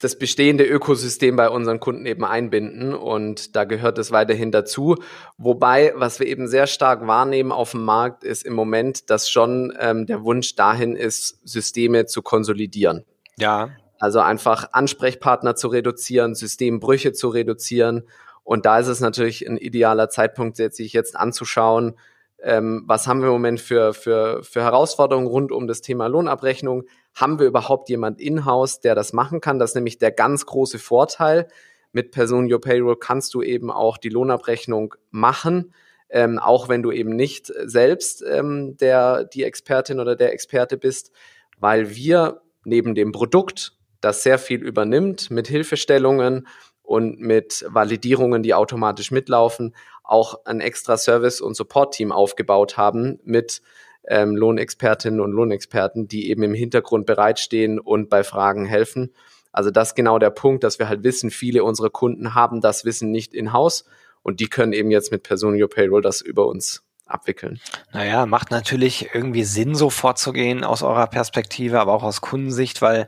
das 0.00 0.18
bestehende 0.18 0.64
Ökosystem 0.64 1.36
bei 1.36 1.50
unseren 1.50 1.78
Kunden 1.78 2.06
eben 2.06 2.24
einbinden 2.24 2.94
und 2.94 3.54
da 3.54 3.64
gehört 3.64 3.98
es 3.98 4.10
weiterhin 4.10 4.50
dazu. 4.50 4.96
Wobei, 5.36 5.92
was 5.94 6.18
wir 6.18 6.26
eben 6.26 6.48
sehr 6.48 6.66
stark 6.66 7.06
wahrnehmen 7.06 7.52
auf 7.52 7.72
dem 7.72 7.84
Markt, 7.84 8.24
ist 8.24 8.46
im 8.46 8.54
Moment, 8.54 9.10
dass 9.10 9.28
schon 9.28 9.76
ähm, 9.78 10.06
der 10.06 10.24
Wunsch 10.24 10.56
dahin 10.56 10.96
ist, 10.96 11.38
Systeme 11.44 12.06
zu 12.06 12.22
konsolidieren. 12.22 13.04
Ja. 13.36 13.70
Also 13.98 14.20
einfach 14.20 14.70
Ansprechpartner 14.72 15.54
zu 15.54 15.68
reduzieren, 15.68 16.34
Systembrüche 16.34 17.12
zu 17.12 17.28
reduzieren. 17.28 18.04
Und 18.42 18.64
da 18.64 18.78
ist 18.78 18.88
es 18.88 19.00
natürlich 19.00 19.46
ein 19.46 19.58
idealer 19.58 20.08
Zeitpunkt, 20.08 20.56
sich 20.56 20.94
jetzt 20.94 21.14
anzuschauen, 21.14 21.94
ähm, 22.42 22.84
was 22.86 23.06
haben 23.06 23.20
wir 23.20 23.26
im 23.26 23.34
Moment 23.34 23.60
für, 23.60 23.92
für, 23.92 24.42
für 24.42 24.62
Herausforderungen 24.62 25.26
rund 25.26 25.52
um 25.52 25.66
das 25.66 25.80
Thema 25.80 26.06
Lohnabrechnung? 26.06 26.84
Haben 27.14 27.38
wir 27.38 27.46
überhaupt 27.46 27.88
jemand 27.88 28.20
in-house, 28.20 28.80
der 28.80 28.94
das 28.94 29.12
machen 29.12 29.40
kann? 29.40 29.58
Das 29.58 29.70
ist 29.70 29.74
nämlich 29.74 29.98
der 29.98 30.12
ganz 30.12 30.46
große 30.46 30.78
Vorteil. 30.78 31.48
Mit 31.92 32.12
Person 32.12 32.50
Your 32.50 32.60
Payroll 32.60 32.96
kannst 32.96 33.34
du 33.34 33.42
eben 33.42 33.70
auch 33.70 33.98
die 33.98 34.10
Lohnabrechnung 34.10 34.94
machen, 35.10 35.74
ähm, 36.08 36.38
auch 36.38 36.68
wenn 36.68 36.82
du 36.82 36.92
eben 36.92 37.14
nicht 37.14 37.52
selbst 37.64 38.24
ähm, 38.26 38.76
der, 38.76 39.24
die 39.24 39.44
Expertin 39.44 40.00
oder 40.00 40.16
der 40.16 40.32
Experte 40.32 40.76
bist, 40.76 41.12
weil 41.58 41.94
wir 41.94 42.42
neben 42.64 42.94
dem 42.94 43.12
Produkt, 43.12 43.72
das 44.00 44.22
sehr 44.22 44.38
viel 44.38 44.62
übernimmt 44.62 45.30
mit 45.30 45.46
Hilfestellungen 45.46 46.46
und 46.90 47.20
mit 47.20 47.64
Validierungen, 47.68 48.42
die 48.42 48.52
automatisch 48.52 49.12
mitlaufen, 49.12 49.76
auch 50.02 50.44
ein 50.44 50.60
extra 50.60 50.96
Service- 50.96 51.40
und 51.40 51.54
Support-Team 51.54 52.10
aufgebaut 52.10 52.76
haben 52.76 53.20
mit 53.22 53.62
ähm, 54.08 54.34
Lohnexpertinnen 54.34 55.20
und 55.20 55.30
Lohnexperten, 55.30 56.08
die 56.08 56.30
eben 56.30 56.42
im 56.42 56.52
Hintergrund 56.52 57.06
bereitstehen 57.06 57.78
und 57.78 58.10
bei 58.10 58.24
Fragen 58.24 58.66
helfen. 58.66 59.14
Also 59.52 59.70
das 59.70 59.90
ist 59.90 59.94
genau 59.94 60.18
der 60.18 60.30
Punkt, 60.30 60.64
dass 60.64 60.80
wir 60.80 60.88
halt 60.88 61.04
wissen, 61.04 61.30
viele 61.30 61.62
unserer 61.62 61.90
Kunden 61.90 62.34
haben 62.34 62.60
das 62.60 62.84
Wissen 62.84 63.12
nicht 63.12 63.34
in-house 63.34 63.84
und 64.22 64.40
die 64.40 64.48
können 64.48 64.72
eben 64.72 64.90
jetzt 64.90 65.12
mit 65.12 65.22
Personio 65.22 65.68
Payroll 65.68 66.02
das 66.02 66.20
über 66.20 66.48
uns 66.48 66.82
abwickeln. 67.06 67.60
Naja, 67.92 68.26
macht 68.26 68.50
natürlich 68.50 69.10
irgendwie 69.14 69.44
Sinn, 69.44 69.76
so 69.76 69.90
vorzugehen 69.90 70.64
aus 70.64 70.82
eurer 70.82 71.06
Perspektive, 71.06 71.78
aber 71.78 71.92
auch 71.92 72.02
aus 72.02 72.20
Kundensicht, 72.20 72.82
weil 72.82 73.06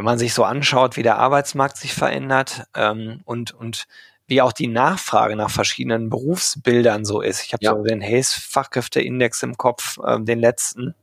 wenn 0.00 0.04
man 0.06 0.18
sich 0.18 0.32
so 0.32 0.44
anschaut, 0.44 0.96
wie 0.96 1.02
der 1.02 1.18
Arbeitsmarkt 1.18 1.76
sich 1.76 1.92
verändert 1.92 2.64
ähm, 2.74 3.20
und, 3.26 3.52
und 3.52 3.84
wie 4.26 4.40
auch 4.40 4.54
die 4.54 4.66
Nachfrage 4.66 5.36
nach 5.36 5.50
verschiedenen 5.50 6.08
Berufsbildern 6.08 7.04
so 7.04 7.20
ist. 7.20 7.44
Ich 7.44 7.52
habe 7.52 7.62
ja. 7.62 7.72
so 7.72 7.82
den 7.82 8.00
Hayes 8.00 8.32
Fachkräfteindex 8.32 9.42
im 9.42 9.58
Kopf, 9.58 9.98
äh, 10.02 10.18
den 10.18 10.38
letzten, 10.38 10.94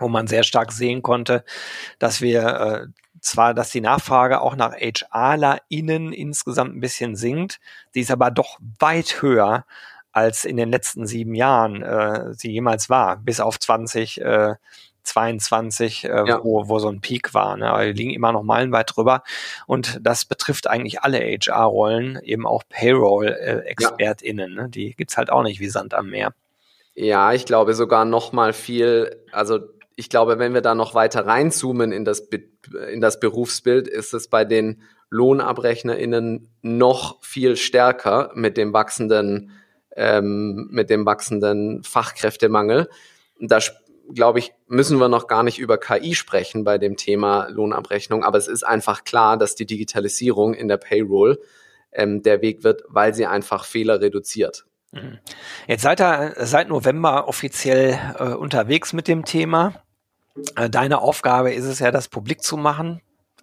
wo 0.00 0.08
man 0.08 0.26
sehr 0.26 0.42
stark 0.42 0.72
sehen 0.72 1.00
konnte, 1.00 1.44
dass 2.00 2.22
wir 2.22 2.42
äh, 2.42 2.86
zwar, 3.20 3.54
dass 3.54 3.70
die 3.70 3.80
Nachfrage 3.80 4.40
auch 4.40 4.56
nach 4.56 4.72
HRlerInnen 4.72 6.12
insgesamt 6.12 6.74
ein 6.74 6.80
bisschen 6.80 7.14
sinkt, 7.14 7.60
die 7.94 8.00
ist 8.00 8.10
aber 8.10 8.32
doch 8.32 8.58
weit 8.80 9.22
höher 9.22 9.64
als 10.10 10.44
in 10.44 10.56
den 10.56 10.70
letzten 10.70 11.06
sieben 11.06 11.36
Jahren 11.36 11.82
äh, 11.82 12.34
sie 12.34 12.50
jemals 12.50 12.90
war, 12.90 13.16
bis 13.16 13.38
auf 13.38 13.60
20, 13.60 14.20
äh, 14.22 14.56
22, 15.04 16.04
äh, 16.04 16.08
ja. 16.08 16.40
wo, 16.42 16.68
wo 16.68 16.78
so 16.78 16.88
ein 16.88 17.00
Peak 17.00 17.34
war. 17.34 17.56
Ne? 17.56 17.70
Aber 17.70 17.84
die 17.84 17.92
liegen 17.92 18.10
immer 18.10 18.32
noch 18.32 18.42
meilenweit 18.42 18.96
drüber. 18.96 19.22
Und 19.66 20.00
das 20.02 20.24
betrifft 20.24 20.68
eigentlich 20.68 21.00
alle 21.02 21.18
HR-Rollen, 21.18 22.18
eben 22.22 22.46
auch 22.46 22.62
Payroll-ExpertInnen. 22.68 24.54
Ne? 24.54 24.68
Die 24.68 24.94
gibt's 24.94 25.16
halt 25.16 25.30
auch 25.30 25.42
nicht 25.42 25.60
wie 25.60 25.68
Sand 25.68 25.94
am 25.94 26.10
Meer. 26.10 26.34
Ja, 26.94 27.32
ich 27.32 27.44
glaube 27.44 27.74
sogar 27.74 28.04
noch 28.04 28.32
mal 28.32 28.52
viel, 28.52 29.16
also 29.32 29.60
ich 29.96 30.08
glaube, 30.08 30.38
wenn 30.38 30.54
wir 30.54 30.60
da 30.60 30.74
noch 30.74 30.94
weiter 30.94 31.26
reinzoomen 31.26 31.92
in 31.92 32.04
das, 32.04 32.28
in 32.92 33.00
das 33.00 33.20
Berufsbild, 33.20 33.88
ist 33.88 34.14
es 34.14 34.28
bei 34.28 34.44
den 34.44 34.82
LohnabrechnerInnen 35.10 36.48
noch 36.62 37.22
viel 37.22 37.56
stärker 37.56 38.30
mit 38.34 38.56
dem 38.56 38.72
wachsenden, 38.72 39.52
ähm, 39.96 40.68
mit 40.70 40.90
dem 40.90 41.06
wachsenden 41.06 41.82
Fachkräftemangel. 41.84 42.88
Da 43.40 43.60
glaube 44.12 44.38
ich, 44.38 44.52
müssen 44.66 44.98
wir 44.98 45.08
noch 45.08 45.26
gar 45.26 45.42
nicht 45.42 45.58
über 45.58 45.78
KI 45.78 46.14
sprechen 46.14 46.64
bei 46.64 46.78
dem 46.78 46.96
Thema 46.96 47.48
Lohnabrechnung, 47.48 48.24
aber 48.24 48.38
es 48.38 48.48
ist 48.48 48.62
einfach 48.64 49.04
klar, 49.04 49.36
dass 49.36 49.54
die 49.54 49.66
Digitalisierung 49.66 50.54
in 50.54 50.68
der 50.68 50.76
Payroll 50.76 51.40
ähm, 51.92 52.22
der 52.22 52.42
Weg 52.42 52.64
wird, 52.64 52.82
weil 52.88 53.14
sie 53.14 53.26
einfach 53.26 53.64
Fehler 53.64 54.00
reduziert. 54.00 54.66
Mhm. 54.92 55.18
Jetzt 55.66 55.82
seid 55.82 56.00
ihr 56.00 56.34
seit 56.38 56.68
November 56.68 57.28
offiziell 57.28 57.98
äh, 58.18 58.34
unterwegs 58.34 58.92
mit 58.92 59.08
dem 59.08 59.24
Thema. 59.24 59.74
Äh, 60.56 60.70
deine 60.70 61.00
Aufgabe 61.00 61.52
ist 61.52 61.64
es 61.64 61.78
ja, 61.78 61.90
das 61.90 62.08
publik 62.08 62.42
zu 62.42 62.56
machen. 62.56 63.00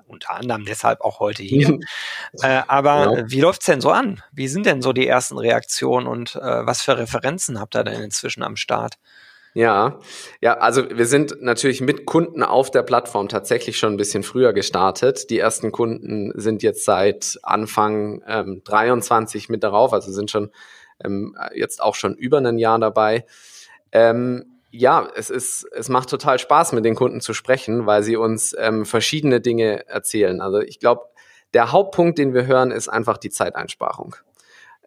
Unter 0.08 0.32
anderem 0.32 0.66
deshalb 0.66 1.02
auch 1.02 1.22
heute 1.22 1.42
hier. 1.42 1.80
äh, 2.42 2.62
aber 2.68 3.16
genau. 3.16 3.30
wie 3.30 3.40
läuft's 3.40 3.66
denn 3.66 3.80
so 3.80 3.92
an? 3.92 4.22
Wie 4.34 4.50
sind 4.50 4.66
denn 4.66 4.82
so 4.82 4.92
die 4.92 5.08
ersten 5.08 5.38
Reaktionen 5.38 6.06
und 6.06 6.36
äh, 6.36 6.66
was 6.66 6.82
für 6.82 6.98
Referenzen 6.98 7.60
habt 7.60 7.76
ihr 7.76 7.84
denn 7.86 8.02
inzwischen 8.02 8.44
am 8.44 8.58
Start? 8.58 8.96
Ja, 9.54 10.00
ja, 10.40 10.58
also 10.58 10.90
wir 10.90 11.06
sind 11.06 11.42
natürlich 11.42 11.82
mit 11.82 12.06
Kunden 12.06 12.42
auf 12.42 12.72
der 12.72 12.84
Plattform 12.84 13.28
tatsächlich 13.28 13.78
schon 13.78 13.94
ein 13.94 13.98
bisschen 13.98 14.24
früher 14.24 14.54
gestartet. 14.54 15.30
Die 15.30 15.40
ersten 15.40 15.74
Kunden 15.74 16.32
sind 16.36 16.64
jetzt 16.64 16.86
seit 16.86 17.38
Anfang 17.44 18.24
ähm, 18.28 18.62
23 18.64 19.50
mit 19.50 19.64
darauf, 19.64 19.92
also 19.92 20.10
sind 20.12 20.32
schon 20.32 20.52
ähm, 21.04 21.36
jetzt 21.54 21.82
auch 21.82 21.96
schon 21.96 22.16
über 22.16 22.38
ein 22.38 22.58
Jahr 22.58 22.80
dabei. 22.80 23.26
Ähm, 23.92 24.46
ja, 24.72 25.10
es 25.16 25.30
ist, 25.30 25.68
es 25.74 25.90
macht 25.90 26.10
total 26.10 26.40
Spaß, 26.40 26.72
mit 26.72 26.86
den 26.86 26.96
Kunden 26.96 27.20
zu 27.20 27.34
sprechen, 27.34 27.86
weil 27.86 28.04
sie 28.04 28.16
uns 28.16 28.56
ähm, 28.58 28.86
verschiedene 28.86 29.42
Dinge 29.42 29.86
erzählen. 29.88 30.40
Also 30.40 30.62
ich 30.62 30.80
glaube, 30.80 31.08
der 31.54 31.74
Hauptpunkt, 31.74 32.18
den 32.18 32.34
wir 32.34 32.46
hören, 32.46 32.72
ist 32.72 32.88
einfach 32.88 33.18
die 33.18 33.30
Zeiteinsparung. 33.30 34.16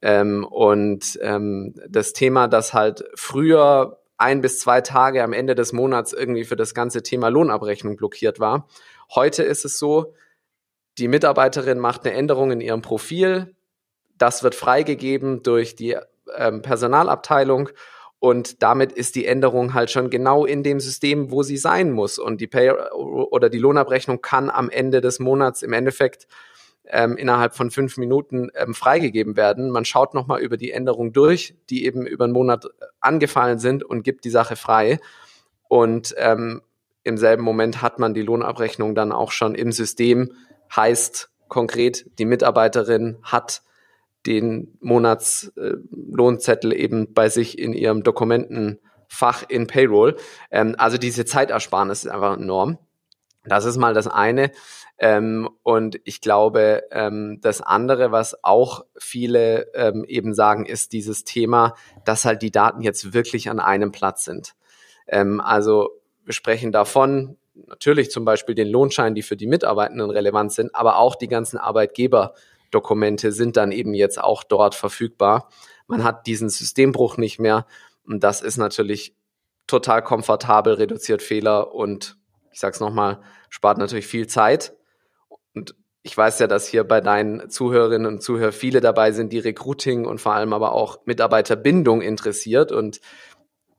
Ähm, 0.00 0.44
und 0.44 1.18
ähm, 1.20 1.74
das 1.86 2.14
Thema, 2.14 2.48
dass 2.48 2.72
halt 2.72 3.04
früher 3.14 3.98
ein 4.16 4.40
bis 4.40 4.58
zwei 4.58 4.80
Tage 4.80 5.22
am 5.22 5.32
Ende 5.32 5.54
des 5.54 5.72
Monats 5.72 6.12
irgendwie 6.12 6.44
für 6.44 6.56
das 6.56 6.74
ganze 6.74 7.02
Thema 7.02 7.28
Lohnabrechnung 7.28 7.96
blockiert 7.96 8.40
war. 8.40 8.68
Heute 9.14 9.42
ist 9.42 9.64
es 9.64 9.78
so, 9.78 10.14
die 10.98 11.08
Mitarbeiterin 11.08 11.78
macht 11.78 12.06
eine 12.06 12.14
Änderung 12.14 12.52
in 12.52 12.60
ihrem 12.60 12.82
Profil. 12.82 13.54
Das 14.16 14.42
wird 14.42 14.54
freigegeben 14.54 15.42
durch 15.42 15.74
die 15.74 15.96
ähm, 16.36 16.62
Personalabteilung 16.62 17.70
und 18.24 18.62
damit 18.62 18.90
ist 18.92 19.16
die 19.16 19.26
Änderung 19.26 19.74
halt 19.74 19.90
schon 19.90 20.08
genau 20.08 20.46
in 20.46 20.62
dem 20.62 20.80
System, 20.80 21.30
wo 21.30 21.42
sie 21.42 21.58
sein 21.58 21.92
muss. 21.92 22.18
Und 22.18 22.40
die 22.40 22.46
Pay 22.46 22.70
oder 22.70 23.50
die 23.50 23.58
Lohnabrechnung 23.58 24.22
kann 24.22 24.48
am 24.48 24.70
Ende 24.70 25.02
des 25.02 25.18
Monats 25.18 25.62
im 25.62 25.74
Endeffekt 25.74 26.26
ähm, 26.88 27.16
innerhalb 27.16 27.54
von 27.54 27.70
fünf 27.70 27.96
Minuten 27.96 28.50
ähm, 28.54 28.74
freigegeben 28.74 29.36
werden. 29.36 29.70
Man 29.70 29.84
schaut 29.84 30.14
nochmal 30.14 30.40
über 30.40 30.56
die 30.56 30.70
Änderung 30.70 31.12
durch, 31.12 31.56
die 31.70 31.84
eben 31.84 32.06
über 32.06 32.24
einen 32.24 32.32
Monat 32.32 32.66
äh, 32.66 32.68
angefallen 33.00 33.58
sind 33.58 33.84
und 33.84 34.02
gibt 34.02 34.24
die 34.24 34.30
Sache 34.30 34.56
frei. 34.56 34.98
Und 35.68 36.14
ähm, 36.18 36.62
im 37.02 37.18
selben 37.18 37.42
Moment 37.42 37.82
hat 37.82 37.98
man 37.98 38.14
die 38.14 38.22
Lohnabrechnung 38.22 38.94
dann 38.94 39.12
auch 39.12 39.32
schon 39.32 39.54
im 39.54 39.72
System. 39.72 40.32
Heißt 40.74 41.30
konkret, 41.48 42.06
die 42.18 42.24
Mitarbeiterin 42.24 43.18
hat 43.22 43.62
den 44.26 44.76
Monatslohnzettel 44.80 46.72
äh, 46.72 46.76
eben 46.76 47.12
bei 47.12 47.28
sich 47.28 47.58
in 47.58 47.74
ihrem 47.74 48.02
Dokumentenfach 48.02 49.44
in 49.48 49.66
Payroll. 49.66 50.16
Ähm, 50.50 50.74
also 50.78 50.96
diese 50.98 51.24
Zeitersparnis 51.24 52.04
ist 52.04 52.10
einfach 52.10 52.38
enorm. 52.38 52.78
Das 53.46 53.64
ist 53.64 53.76
mal 53.76 53.94
das 53.94 54.06
eine. 54.06 54.50
Ähm, 54.98 55.48
und 55.62 56.00
ich 56.04 56.20
glaube, 56.20 56.84
ähm, 56.90 57.38
das 57.40 57.60
andere, 57.60 58.12
was 58.12 58.42
auch 58.44 58.84
viele 58.96 59.72
ähm, 59.74 60.04
eben 60.04 60.34
sagen, 60.34 60.66
ist 60.66 60.92
dieses 60.92 61.24
Thema, 61.24 61.74
dass 62.04 62.24
halt 62.24 62.42
die 62.42 62.50
Daten 62.50 62.80
jetzt 62.80 63.12
wirklich 63.12 63.50
an 63.50 63.60
einem 63.60 63.92
Platz 63.92 64.24
sind. 64.24 64.54
Ähm, 65.06 65.40
also 65.40 65.90
wir 66.24 66.32
sprechen 66.32 66.72
davon, 66.72 67.36
natürlich 67.54 68.10
zum 68.10 68.24
Beispiel 68.24 68.54
den 68.54 68.68
Lohnschein, 68.68 69.14
die 69.14 69.22
für 69.22 69.36
die 69.36 69.46
Mitarbeitenden 69.46 70.10
relevant 70.10 70.52
sind, 70.52 70.74
aber 70.74 70.98
auch 70.98 71.16
die 71.16 71.28
ganzen 71.28 71.58
Arbeitgeberdokumente 71.58 73.32
sind 73.32 73.56
dann 73.56 73.72
eben 73.72 73.94
jetzt 73.94 74.22
auch 74.22 74.42
dort 74.42 74.74
verfügbar. 74.74 75.48
Man 75.86 76.04
hat 76.04 76.26
diesen 76.26 76.48
Systembruch 76.48 77.16
nicht 77.16 77.38
mehr 77.38 77.66
und 78.06 78.24
das 78.24 78.42
ist 78.42 78.56
natürlich 78.56 79.14
total 79.66 80.02
komfortabel, 80.02 80.74
reduziert 80.74 81.22
Fehler 81.22 81.74
und 81.74 82.16
ich 82.54 82.60
sage 82.60 82.72
es 82.74 82.80
nochmal, 82.80 83.20
spart 83.50 83.78
natürlich 83.78 84.06
viel 84.06 84.28
Zeit 84.28 84.74
und 85.54 85.74
ich 86.02 86.16
weiß 86.16 86.38
ja, 86.38 86.46
dass 86.46 86.68
hier 86.68 86.84
bei 86.84 87.00
deinen 87.00 87.50
Zuhörerinnen 87.50 88.06
und 88.06 88.22
Zuhörern 88.22 88.52
viele 88.52 88.80
dabei 88.80 89.10
sind, 89.10 89.32
die 89.32 89.38
Recruiting 89.40 90.04
und 90.04 90.20
vor 90.20 90.34
allem 90.34 90.52
aber 90.52 90.72
auch 90.72 91.00
Mitarbeiterbindung 91.06 92.00
interessiert. 92.00 92.72
Und 92.72 93.00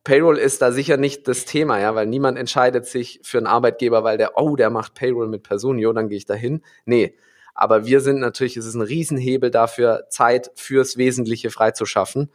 Payroll 0.03 0.37
ist 0.37 0.61
da 0.61 0.71
sicher 0.71 0.97
nicht 0.97 1.27
das 1.27 1.45
Thema, 1.45 1.79
ja, 1.79 1.93
weil 1.93 2.07
niemand 2.07 2.37
entscheidet 2.37 2.87
sich 2.87 3.19
für 3.23 3.37
einen 3.37 3.47
Arbeitgeber, 3.47 4.03
weil 4.03 4.17
der, 4.17 4.37
oh, 4.37 4.55
der 4.55 4.71
macht 4.71 4.95
Payroll 4.95 5.27
mit 5.27 5.43
Personio, 5.43 5.93
dann 5.93 6.09
gehe 6.09 6.17
ich 6.17 6.25
dahin. 6.25 6.63
Nee. 6.85 7.15
Aber 7.53 7.85
wir 7.85 8.01
sind 8.01 8.19
natürlich, 8.19 8.57
es 8.57 8.65
ist 8.65 8.75
ein 8.75 8.81
Riesenhebel 8.81 9.51
dafür, 9.51 10.07
Zeit 10.09 10.51
fürs 10.55 10.97
Wesentliche 10.97 11.51
freizuschaffen. 11.51 12.31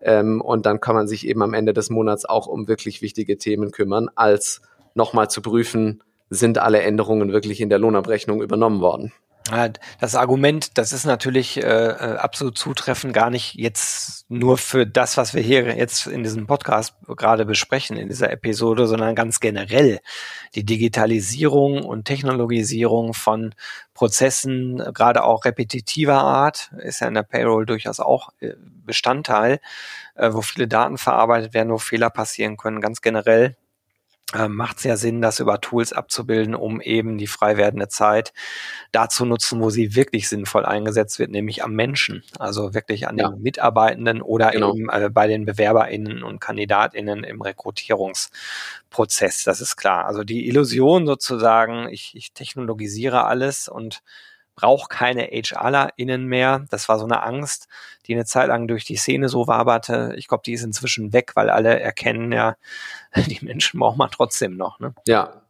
Ähm, 0.00 0.40
und 0.40 0.66
dann 0.66 0.80
kann 0.80 0.96
man 0.96 1.06
sich 1.06 1.26
eben 1.26 1.42
am 1.42 1.54
Ende 1.54 1.72
des 1.74 1.90
Monats 1.90 2.24
auch 2.24 2.46
um 2.46 2.66
wirklich 2.66 3.02
wichtige 3.02 3.36
Themen 3.38 3.70
kümmern, 3.70 4.08
als 4.16 4.62
nochmal 4.94 5.30
zu 5.30 5.42
prüfen, 5.42 6.02
sind 6.30 6.58
alle 6.58 6.82
Änderungen 6.82 7.32
wirklich 7.32 7.60
in 7.60 7.68
der 7.68 7.78
Lohnabrechnung 7.78 8.42
übernommen 8.42 8.80
worden. 8.80 9.12
Das 10.00 10.14
Argument, 10.14 10.78
das 10.78 10.94
ist 10.94 11.04
natürlich 11.04 11.58
äh, 11.58 11.60
äh, 11.60 12.16
absolut 12.16 12.56
zutreffend, 12.56 13.12
gar 13.12 13.28
nicht 13.28 13.54
jetzt 13.56 14.24
nur 14.30 14.56
für 14.56 14.86
das, 14.86 15.18
was 15.18 15.34
wir 15.34 15.42
hier 15.42 15.76
jetzt 15.76 16.06
in 16.06 16.22
diesem 16.22 16.46
Podcast 16.46 16.94
gerade 17.06 17.44
besprechen, 17.44 17.98
in 17.98 18.08
dieser 18.08 18.30
Episode, 18.30 18.86
sondern 18.86 19.14
ganz 19.14 19.40
generell 19.40 20.00
die 20.54 20.64
Digitalisierung 20.64 21.84
und 21.84 22.06
Technologisierung 22.06 23.12
von 23.12 23.54
Prozessen, 23.92 24.78
gerade 24.94 25.24
auch 25.24 25.44
repetitiver 25.44 26.22
Art, 26.22 26.70
ist 26.78 27.00
ja 27.00 27.08
in 27.08 27.14
der 27.14 27.22
Payroll 27.22 27.66
durchaus 27.66 28.00
auch 28.00 28.30
äh, 28.40 28.54
Bestandteil, 28.86 29.60
äh, 30.14 30.32
wo 30.32 30.40
viele 30.40 30.68
Daten 30.68 30.96
verarbeitet 30.96 31.52
werden, 31.52 31.70
wo 31.70 31.76
Fehler 31.76 32.08
passieren 32.08 32.56
können, 32.56 32.80
ganz 32.80 33.02
generell 33.02 33.56
äh, 34.34 34.48
macht 34.48 34.80
sehr 34.80 34.96
Sinn, 34.96 35.22
das 35.22 35.40
über 35.40 35.60
Tools 35.60 35.92
abzubilden, 35.92 36.54
um 36.54 36.80
eben 36.80 37.18
die 37.18 37.26
frei 37.26 37.56
werdende 37.56 37.88
Zeit 37.88 38.32
da 38.92 39.08
zu 39.08 39.24
nutzen, 39.24 39.60
wo 39.60 39.70
sie 39.70 39.94
wirklich 39.94 40.28
sinnvoll 40.28 40.66
eingesetzt 40.66 41.18
wird, 41.18 41.30
nämlich 41.30 41.64
am 41.64 41.74
Menschen, 41.74 42.22
also 42.38 42.74
wirklich 42.74 43.08
an 43.08 43.16
ja. 43.16 43.30
den 43.30 43.42
Mitarbeitenden 43.42 44.20
oder 44.22 44.50
genau. 44.50 44.74
eben 44.74 44.90
äh, 44.90 45.08
bei 45.10 45.26
den 45.26 45.46
BewerberInnen 45.46 46.22
und 46.22 46.40
KandidatInnen 46.40 47.24
im 47.24 47.40
Rekrutierungsprozess. 47.40 49.44
Das 49.44 49.60
ist 49.60 49.76
klar. 49.76 50.06
Also 50.06 50.24
die 50.24 50.48
Illusion 50.48 51.06
sozusagen, 51.06 51.88
ich, 51.88 52.14
ich 52.16 52.32
technologisiere 52.32 53.24
alles 53.24 53.68
und 53.68 54.02
braucht 54.54 54.90
keine 54.90 55.24
HRlerInnen 55.24 56.26
mehr. 56.26 56.64
Das 56.70 56.88
war 56.88 56.98
so 56.98 57.04
eine 57.04 57.22
Angst, 57.22 57.68
die 58.06 58.14
eine 58.14 58.24
Zeit 58.24 58.48
lang 58.48 58.68
durch 58.68 58.84
die 58.84 58.96
Szene 58.96 59.28
so 59.28 59.46
waberte. 59.46 60.14
Ich 60.16 60.28
glaube, 60.28 60.42
die 60.44 60.52
ist 60.52 60.64
inzwischen 60.64 61.12
weg, 61.12 61.32
weil 61.34 61.50
alle 61.50 61.80
erkennen 61.80 62.32
ja, 62.32 62.56
die 63.26 63.44
Menschen 63.44 63.80
braucht 63.80 63.98
man 63.98 64.10
trotzdem 64.10 64.56
noch. 64.56 64.78
Ne? 64.80 64.94
Ja, 65.06 65.44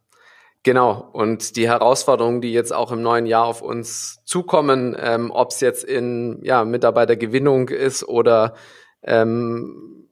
Genau. 0.65 1.07
Und 1.13 1.57
die 1.57 1.69
Herausforderungen, 1.69 2.41
die 2.41 2.51
jetzt 2.51 2.73
auch 2.73 2.91
im 2.91 3.03
neuen 3.03 3.27
Jahr 3.27 3.45
auf 3.45 3.61
uns 3.61 4.19
zukommen, 4.25 4.97
ähm, 4.99 5.29
ob 5.29 5.51
es 5.51 5.59
jetzt 5.59 5.83
in 5.83 6.39
ja, 6.41 6.65
Mitarbeitergewinnung 6.65 7.69
ist 7.69 8.03
oder 8.03 8.55
ähm, 9.03 10.07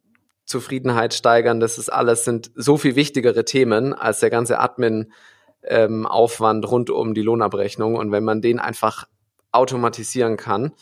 Zufriedenheit 0.45 1.15
steigern, 1.15 1.59
das 1.59 1.79
ist 1.79 1.91
alles 1.91 2.23
sind 2.23 2.51
so 2.53 2.77
viel 2.77 2.95
wichtigere 2.95 3.45
Themen 3.45 3.95
als 3.95 4.19
der 4.19 4.29
ganze 4.29 4.59
Admin 4.59 5.11
ähm, 5.65 6.05
Aufwand 6.05 6.69
rund 6.69 6.89
um 6.89 7.13
die 7.13 7.21
Lohnabrechnung. 7.21 7.95
Und 7.95 8.11
wenn 8.11 8.23
man 8.23 8.41
den 8.41 8.59
einfach 8.59 9.05
automatisieren 9.51 10.37
kann, 10.37 10.73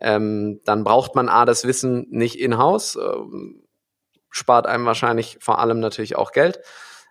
ähm, 0.00 0.60
dann 0.64 0.84
braucht 0.84 1.14
man 1.14 1.28
A, 1.28 1.44
das 1.44 1.64
Wissen 1.66 2.06
nicht 2.10 2.38
in-house, 2.38 2.96
ähm, 2.96 3.62
spart 4.30 4.66
einem 4.66 4.84
wahrscheinlich 4.86 5.38
vor 5.40 5.58
allem 5.58 5.80
natürlich 5.80 6.16
auch 6.16 6.32
Geld. 6.32 6.60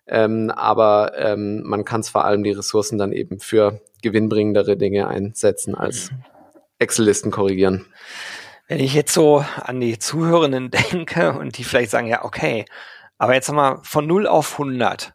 Ähm, 0.06 0.52
aber 0.52 1.14
ähm, 1.18 1.64
man 1.64 1.86
kann 1.86 2.02
es 2.02 2.10
vor 2.10 2.26
allem 2.26 2.44
die 2.44 2.52
Ressourcen 2.52 2.98
dann 2.98 3.14
eben 3.14 3.40
für 3.40 3.80
gewinnbringendere 4.02 4.76
Dinge 4.76 5.08
einsetzen 5.08 5.76
als 5.76 6.12
Excel-Listen 6.80 7.32
korrigieren. 7.32 7.86
Wenn 8.68 8.82
ich 8.82 8.94
jetzt 8.94 9.14
so 9.14 9.46
an 9.56 9.80
die 9.80 10.00
Zuhörenden 10.00 10.72
denke 10.92 11.34
und 11.34 11.58
die 11.58 11.64
vielleicht 11.64 11.92
sagen, 11.92 12.08
ja, 12.08 12.26
okay, 12.26 12.66
aber 13.18 13.34
jetzt 13.34 13.50
wir 13.52 13.80
von 13.84 14.06
0 14.06 14.28
auf 14.28 14.54
100. 14.54 15.14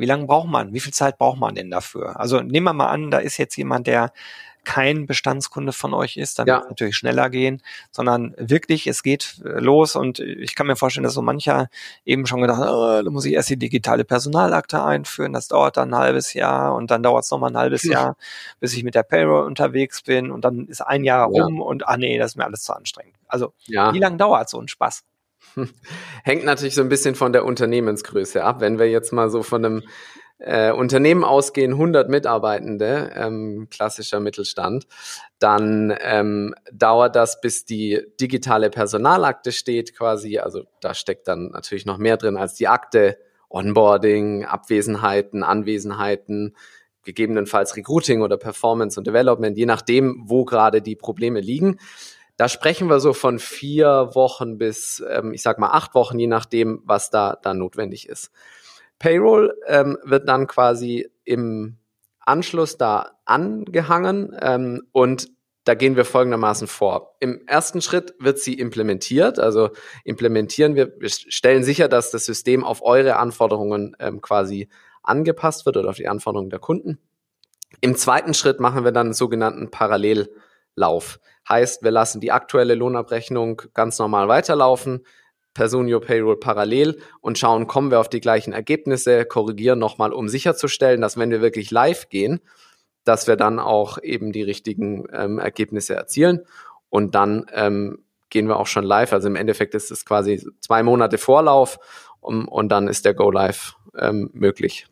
Wie 0.00 0.06
lange 0.06 0.26
braucht 0.26 0.48
man? 0.48 0.72
Wie 0.72 0.80
viel 0.80 0.92
Zeit 0.92 1.18
braucht 1.18 1.38
man 1.38 1.54
denn 1.54 1.70
dafür? 1.70 2.18
Also 2.18 2.40
nehmen 2.40 2.64
wir 2.64 2.72
mal 2.72 2.88
an, 2.88 3.10
da 3.10 3.18
ist 3.18 3.36
jetzt 3.38 3.56
jemand, 3.56 3.86
der 3.86 4.12
kein 4.64 5.06
Bestandskunde 5.06 5.72
von 5.72 5.94
euch 5.94 6.16
ist, 6.16 6.38
dann 6.38 6.46
ja. 6.46 6.54
wird 6.54 6.64
es 6.64 6.70
natürlich 6.70 6.96
schneller 6.96 7.30
gehen, 7.30 7.62
sondern 7.90 8.34
wirklich, 8.36 8.86
es 8.86 9.02
geht 9.02 9.40
äh, 9.44 9.58
los 9.58 9.96
und 9.96 10.18
ich 10.20 10.54
kann 10.54 10.66
mir 10.66 10.76
vorstellen, 10.76 11.04
dass 11.04 11.14
so 11.14 11.22
mancher 11.22 11.68
eben 12.04 12.26
schon 12.26 12.40
gedacht, 12.40 12.60
oh, 12.60 13.02
da 13.02 13.10
muss 13.10 13.24
ich 13.24 13.32
erst 13.32 13.48
die 13.50 13.56
digitale 13.56 14.04
Personalakte 14.04 14.84
einführen, 14.84 15.32
das 15.32 15.48
dauert 15.48 15.76
dann 15.76 15.94
ein 15.94 15.98
halbes 15.98 16.34
Jahr 16.34 16.74
und 16.74 16.90
dann 16.90 17.02
dauert 17.02 17.24
es 17.24 17.30
nochmal 17.30 17.50
ein 17.50 17.56
halbes 17.56 17.84
ja. 17.84 17.92
Jahr, 17.92 18.16
bis 18.60 18.74
ich 18.74 18.84
mit 18.84 18.94
der 18.94 19.02
Payroll 19.02 19.46
unterwegs 19.46 20.02
bin 20.02 20.30
und 20.30 20.44
dann 20.44 20.66
ist 20.66 20.82
ein 20.82 21.04
Jahr 21.04 21.26
rum 21.26 21.56
ja. 21.56 21.62
und 21.62 21.88
ah 21.88 21.96
nee, 21.96 22.18
das 22.18 22.32
ist 22.32 22.36
mir 22.36 22.44
alles 22.44 22.62
zu 22.62 22.74
anstrengend. 22.74 23.16
Also 23.28 23.54
wie 23.66 23.98
lange 23.98 24.16
dauert 24.18 24.48
so 24.50 24.60
ein 24.60 24.68
Spaß? 24.68 25.04
Hängt 26.24 26.44
natürlich 26.44 26.74
so 26.74 26.82
ein 26.82 26.88
bisschen 26.88 27.14
von 27.14 27.32
der 27.32 27.44
Unternehmensgröße 27.44 28.44
ab. 28.44 28.60
Wenn 28.60 28.78
wir 28.78 28.90
jetzt 28.90 29.12
mal 29.12 29.30
so 29.30 29.42
von 29.42 29.64
einem 29.64 29.82
äh, 30.38 30.72
Unternehmen 30.72 31.24
ausgehen, 31.24 31.72
100 31.72 32.08
Mitarbeitende, 32.08 33.12
ähm, 33.14 33.68
klassischer 33.70 34.20
Mittelstand, 34.20 34.86
dann 35.38 35.94
ähm, 36.00 36.54
dauert 36.72 37.14
das, 37.14 37.40
bis 37.40 37.64
die 37.64 38.00
digitale 38.20 38.70
Personalakte 38.70 39.52
steht 39.52 39.96
quasi. 39.96 40.38
Also 40.38 40.64
da 40.80 40.94
steckt 40.94 41.28
dann 41.28 41.50
natürlich 41.50 41.86
noch 41.86 41.98
mehr 41.98 42.16
drin 42.16 42.36
als 42.36 42.54
die 42.54 42.68
Akte, 42.68 43.18
Onboarding, 43.50 44.44
Abwesenheiten, 44.44 45.42
Anwesenheiten, 45.42 46.56
gegebenenfalls 47.02 47.76
Recruiting 47.76 48.22
oder 48.22 48.36
Performance 48.36 48.98
und 48.98 49.06
Development, 49.06 49.56
je 49.56 49.66
nachdem, 49.66 50.22
wo 50.26 50.44
gerade 50.44 50.82
die 50.82 50.96
Probleme 50.96 51.40
liegen. 51.40 51.78
Da 52.40 52.48
sprechen 52.48 52.88
wir 52.88 53.00
so 53.00 53.12
von 53.12 53.38
vier 53.38 54.12
Wochen 54.14 54.56
bis, 54.56 55.04
ähm, 55.10 55.34
ich 55.34 55.42
sag 55.42 55.58
mal, 55.58 55.72
acht 55.72 55.94
Wochen, 55.94 56.18
je 56.18 56.26
nachdem, 56.26 56.80
was 56.86 57.10
da 57.10 57.36
dann 57.42 57.58
notwendig 57.58 58.08
ist. 58.08 58.30
Payroll 58.98 59.54
ähm, 59.66 59.98
wird 60.04 60.26
dann 60.26 60.46
quasi 60.46 61.10
im 61.24 61.76
Anschluss 62.18 62.78
da 62.78 63.10
angehangen 63.26 64.34
ähm, 64.40 64.86
und 64.92 65.28
da 65.64 65.74
gehen 65.74 65.96
wir 65.96 66.06
folgendermaßen 66.06 66.66
vor. 66.66 67.14
Im 67.20 67.46
ersten 67.46 67.82
Schritt 67.82 68.14
wird 68.18 68.38
sie 68.38 68.54
implementiert, 68.54 69.38
also 69.38 69.68
implementieren 70.04 70.76
wir, 70.76 70.98
wir 70.98 71.10
stellen 71.10 71.62
sicher, 71.62 71.88
dass 71.88 72.10
das 72.10 72.24
System 72.24 72.64
auf 72.64 72.80
eure 72.80 73.16
Anforderungen 73.16 73.94
ähm, 73.98 74.22
quasi 74.22 74.70
angepasst 75.02 75.66
wird 75.66 75.76
oder 75.76 75.90
auf 75.90 75.96
die 75.96 76.08
Anforderungen 76.08 76.48
der 76.48 76.58
Kunden. 76.58 77.00
Im 77.82 77.96
zweiten 77.96 78.32
Schritt 78.32 78.60
machen 78.60 78.82
wir 78.82 78.92
dann 78.92 79.08
einen 79.08 79.12
sogenannten 79.12 79.70
Parallellauf. 79.70 81.20
Heißt, 81.50 81.82
wir 81.82 81.90
lassen 81.90 82.20
die 82.20 82.32
aktuelle 82.32 82.74
Lohnabrechnung 82.74 83.62
ganz 83.74 83.98
normal 83.98 84.28
weiterlaufen, 84.28 85.04
Personio 85.52 85.98
Payroll 85.98 86.38
parallel 86.38 87.00
und 87.20 87.38
schauen, 87.38 87.66
kommen 87.66 87.90
wir 87.90 87.98
auf 87.98 88.08
die 88.08 88.20
gleichen 88.20 88.52
Ergebnisse, 88.52 89.24
korrigieren 89.24 89.80
nochmal, 89.80 90.12
um 90.12 90.28
sicherzustellen, 90.28 91.00
dass 91.00 91.16
wenn 91.16 91.30
wir 91.30 91.40
wirklich 91.40 91.72
live 91.72 92.08
gehen, 92.08 92.40
dass 93.04 93.26
wir 93.26 93.36
dann 93.36 93.58
auch 93.58 93.98
eben 94.00 94.30
die 94.30 94.42
richtigen 94.42 95.06
ähm, 95.12 95.38
Ergebnisse 95.38 95.94
erzielen. 95.94 96.46
Und 96.88 97.14
dann 97.14 97.46
ähm, 97.52 98.04
gehen 98.28 98.46
wir 98.46 98.58
auch 98.58 98.66
schon 98.66 98.84
live. 98.84 99.12
Also 99.12 99.28
im 99.28 99.36
Endeffekt 99.36 99.74
ist 99.74 99.90
es 99.90 100.04
quasi 100.04 100.46
zwei 100.60 100.82
Monate 100.82 101.18
Vorlauf 101.18 101.78
um, 102.20 102.46
und 102.46 102.68
dann 102.68 102.86
ist 102.86 103.04
der 103.04 103.14
Go 103.14 103.30
Live 103.30 103.74
ähm, 103.98 104.30
möglich. 104.32 104.86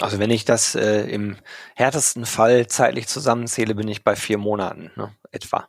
Also 0.00 0.18
wenn 0.18 0.30
ich 0.30 0.44
das 0.44 0.74
äh, 0.74 1.02
im 1.10 1.36
härtesten 1.74 2.24
Fall 2.24 2.66
zeitlich 2.68 3.08
zusammenzähle, 3.08 3.74
bin 3.74 3.88
ich 3.88 4.04
bei 4.04 4.14
vier 4.16 4.38
Monaten 4.38 4.90
ne, 4.96 5.14
etwa. 5.32 5.68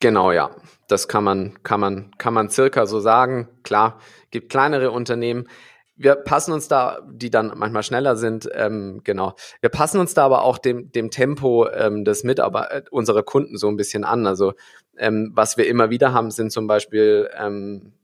Genau, 0.00 0.32
ja. 0.32 0.50
Das 0.88 1.08
kann 1.08 1.24
man, 1.24 1.62
kann 1.62 1.80
man, 1.80 2.12
kann 2.18 2.34
man 2.34 2.48
circa 2.48 2.86
so 2.86 3.00
sagen. 3.00 3.48
Klar, 3.62 3.98
gibt 4.30 4.50
kleinere 4.50 4.90
Unternehmen 4.90 5.48
wir 5.96 6.14
passen 6.14 6.52
uns 6.52 6.68
da, 6.68 7.00
die 7.10 7.30
dann 7.30 7.52
manchmal 7.56 7.82
schneller 7.82 8.16
sind, 8.16 8.48
ähm, 8.54 9.00
genau. 9.02 9.34
Wir 9.60 9.70
passen 9.70 9.98
uns 9.98 10.12
da 10.12 10.26
aber 10.26 10.42
auch 10.42 10.58
dem, 10.58 10.92
dem 10.92 11.10
Tempo 11.10 11.68
ähm, 11.68 12.04
des 12.04 12.22
Mitarbeiter 12.22 12.76
äh, 12.76 12.82
unserer 12.90 13.22
Kunden 13.22 13.56
so 13.56 13.68
ein 13.68 13.76
bisschen 13.76 14.04
an. 14.04 14.26
Also 14.26 14.52
ähm, 14.98 15.32
was 15.34 15.56
wir 15.56 15.66
immer 15.66 15.88
wieder 15.90 16.12
haben, 16.12 16.30
sind 16.30 16.52
zum 16.52 16.66
Beispiel 16.66 17.30
ähm, 17.36 17.94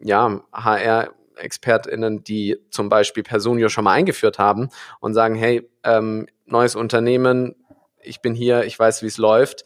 ja 0.00 0.40
HR-ExpertInnen, 0.52 2.24
die 2.24 2.58
zum 2.70 2.88
Beispiel 2.88 3.22
Personio 3.22 3.68
schon 3.68 3.84
mal 3.84 3.92
eingeführt 3.92 4.38
haben 4.38 4.70
und 5.00 5.12
sagen, 5.12 5.34
hey, 5.34 5.68
ähm, 5.84 6.26
neues 6.46 6.74
Unternehmen, 6.74 7.54
ich 8.00 8.22
bin 8.22 8.34
hier, 8.34 8.64
ich 8.64 8.78
weiß, 8.78 9.02
wie 9.02 9.06
es 9.06 9.18
läuft 9.18 9.64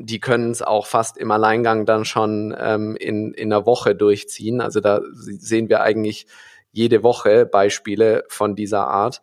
die 0.00 0.20
können 0.20 0.50
es 0.50 0.62
auch 0.62 0.86
fast 0.86 1.18
im 1.18 1.30
Alleingang 1.30 1.84
dann 1.84 2.04
schon 2.04 2.54
ähm, 2.58 2.96
in, 2.96 3.32
in 3.34 3.52
einer 3.52 3.66
Woche 3.66 3.94
durchziehen. 3.94 4.60
Also 4.60 4.80
da 4.80 5.00
sehen 5.12 5.68
wir 5.68 5.82
eigentlich 5.82 6.26
jede 6.72 7.02
Woche 7.02 7.46
Beispiele 7.46 8.24
von 8.28 8.56
dieser 8.56 8.86
Art. 8.86 9.20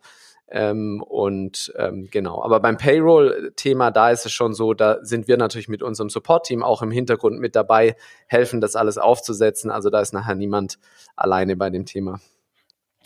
Ähm, 0.50 1.02
und 1.02 1.72
ähm, 1.76 2.08
genau, 2.10 2.42
aber 2.42 2.60
beim 2.60 2.78
Payroll-Thema, 2.78 3.90
da 3.90 4.10
ist 4.10 4.24
es 4.24 4.32
schon 4.32 4.54
so, 4.54 4.72
da 4.72 4.98
sind 5.02 5.28
wir 5.28 5.36
natürlich 5.36 5.68
mit 5.68 5.82
unserem 5.82 6.08
Support-Team 6.08 6.62
auch 6.62 6.80
im 6.80 6.90
Hintergrund 6.90 7.38
mit 7.38 7.54
dabei, 7.54 7.96
helfen 8.28 8.60
das 8.60 8.74
alles 8.74 8.96
aufzusetzen. 8.96 9.70
Also 9.70 9.90
da 9.90 10.00
ist 10.00 10.14
nachher 10.14 10.36
niemand 10.36 10.78
alleine 11.16 11.56
bei 11.56 11.68
dem 11.68 11.84
Thema. 11.84 12.20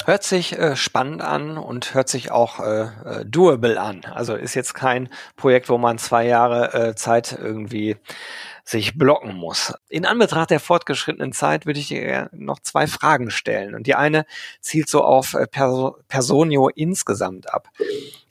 Hört 0.05 0.25
sich 0.25 0.59
äh, 0.59 0.75
spannend 0.77 1.23
an 1.23 1.59
und 1.59 1.95
hört 1.95 2.09
sich 2.09 2.31
auch 2.31 2.59
äh, 2.61 2.83
äh, 2.83 3.25
doable 3.25 3.81
an. 3.81 4.03
Also 4.05 4.35
ist 4.35 4.55
jetzt 4.55 4.75
kein 4.75 5.09
Projekt, 5.37 5.69
wo 5.69 5.79
man 5.79 5.99
zwei 5.99 6.27
Jahre 6.27 6.73
äh, 6.75 6.95
Zeit 6.95 7.37
irgendwie 7.39 7.97
sich 8.65 8.97
blocken 8.97 9.35
muss. 9.35 9.75
In 9.89 10.07
Anbetracht 10.07 10.51
der 10.51 10.61
fortgeschrittenen 10.61 11.33
Zeit 11.33 11.67
würde 11.67 11.81
ich 11.81 11.89
dir 11.89 12.31
noch 12.33 12.61
zwei 12.61 12.87
Fragen 12.87 13.31
stellen. 13.31 13.75
Und 13.75 13.87
die 13.87 13.95
eine 13.95 14.25
zielt 14.61 14.89
so 14.89 15.03
auf 15.03 15.35
äh, 15.35 15.47
Personio 15.47 16.69
insgesamt 16.69 17.53
ab. 17.53 17.69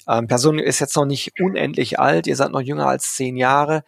Ähm, 0.08 0.28
Personio 0.28 0.66
ist 0.66 0.80
jetzt 0.80 0.96
noch 0.96 1.06
nicht 1.06 1.40
unendlich 1.40 2.00
alt, 2.00 2.28
ihr 2.28 2.36
seid 2.36 2.52
noch 2.52 2.62
jünger 2.62 2.88
als 2.88 3.14
zehn 3.14 3.38
Jahre. 3.38 3.84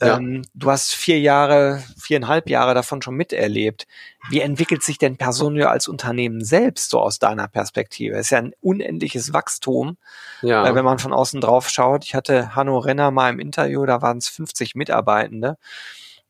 Ja. 0.00 0.18
Ähm, 0.18 0.42
du 0.52 0.70
hast 0.70 0.94
vier 0.94 1.18
Jahre, 1.20 1.82
viereinhalb 1.98 2.50
Jahre 2.50 2.74
davon 2.74 3.00
schon 3.00 3.14
miterlebt. 3.14 3.86
Wie 4.28 4.40
entwickelt 4.40 4.82
sich 4.82 4.98
denn 4.98 5.16
Personio 5.16 5.68
als 5.68 5.88
Unternehmen 5.88 6.44
selbst 6.44 6.90
so 6.90 7.00
aus 7.00 7.18
deiner 7.18 7.48
Perspektive? 7.48 8.16
Es 8.16 8.26
ist 8.26 8.30
ja 8.30 8.38
ein 8.38 8.52
unendliches 8.60 9.32
Wachstum, 9.32 9.96
ja. 10.42 10.66
äh, 10.66 10.74
wenn 10.74 10.84
man 10.84 10.98
von 10.98 11.14
außen 11.14 11.40
drauf 11.40 11.70
schaut. 11.70 12.04
Ich 12.04 12.14
hatte 12.14 12.54
Hanno 12.54 12.78
Renner 12.78 13.10
mal 13.10 13.30
im 13.30 13.40
Interview, 13.40 13.86
da 13.86 14.02
waren 14.02 14.18
es 14.18 14.28
50 14.28 14.74
Mitarbeitende. 14.74 15.56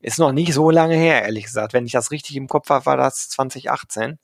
Ist 0.00 0.18
noch 0.20 0.32
nicht 0.32 0.52
so 0.52 0.70
lange 0.70 0.94
her, 0.94 1.24
ehrlich 1.24 1.44
gesagt. 1.44 1.72
Wenn 1.72 1.86
ich 1.86 1.92
das 1.92 2.12
richtig 2.12 2.36
im 2.36 2.46
Kopf 2.46 2.70
habe, 2.70 2.86
war 2.86 2.96
das 2.96 3.30
2018. 3.30 4.18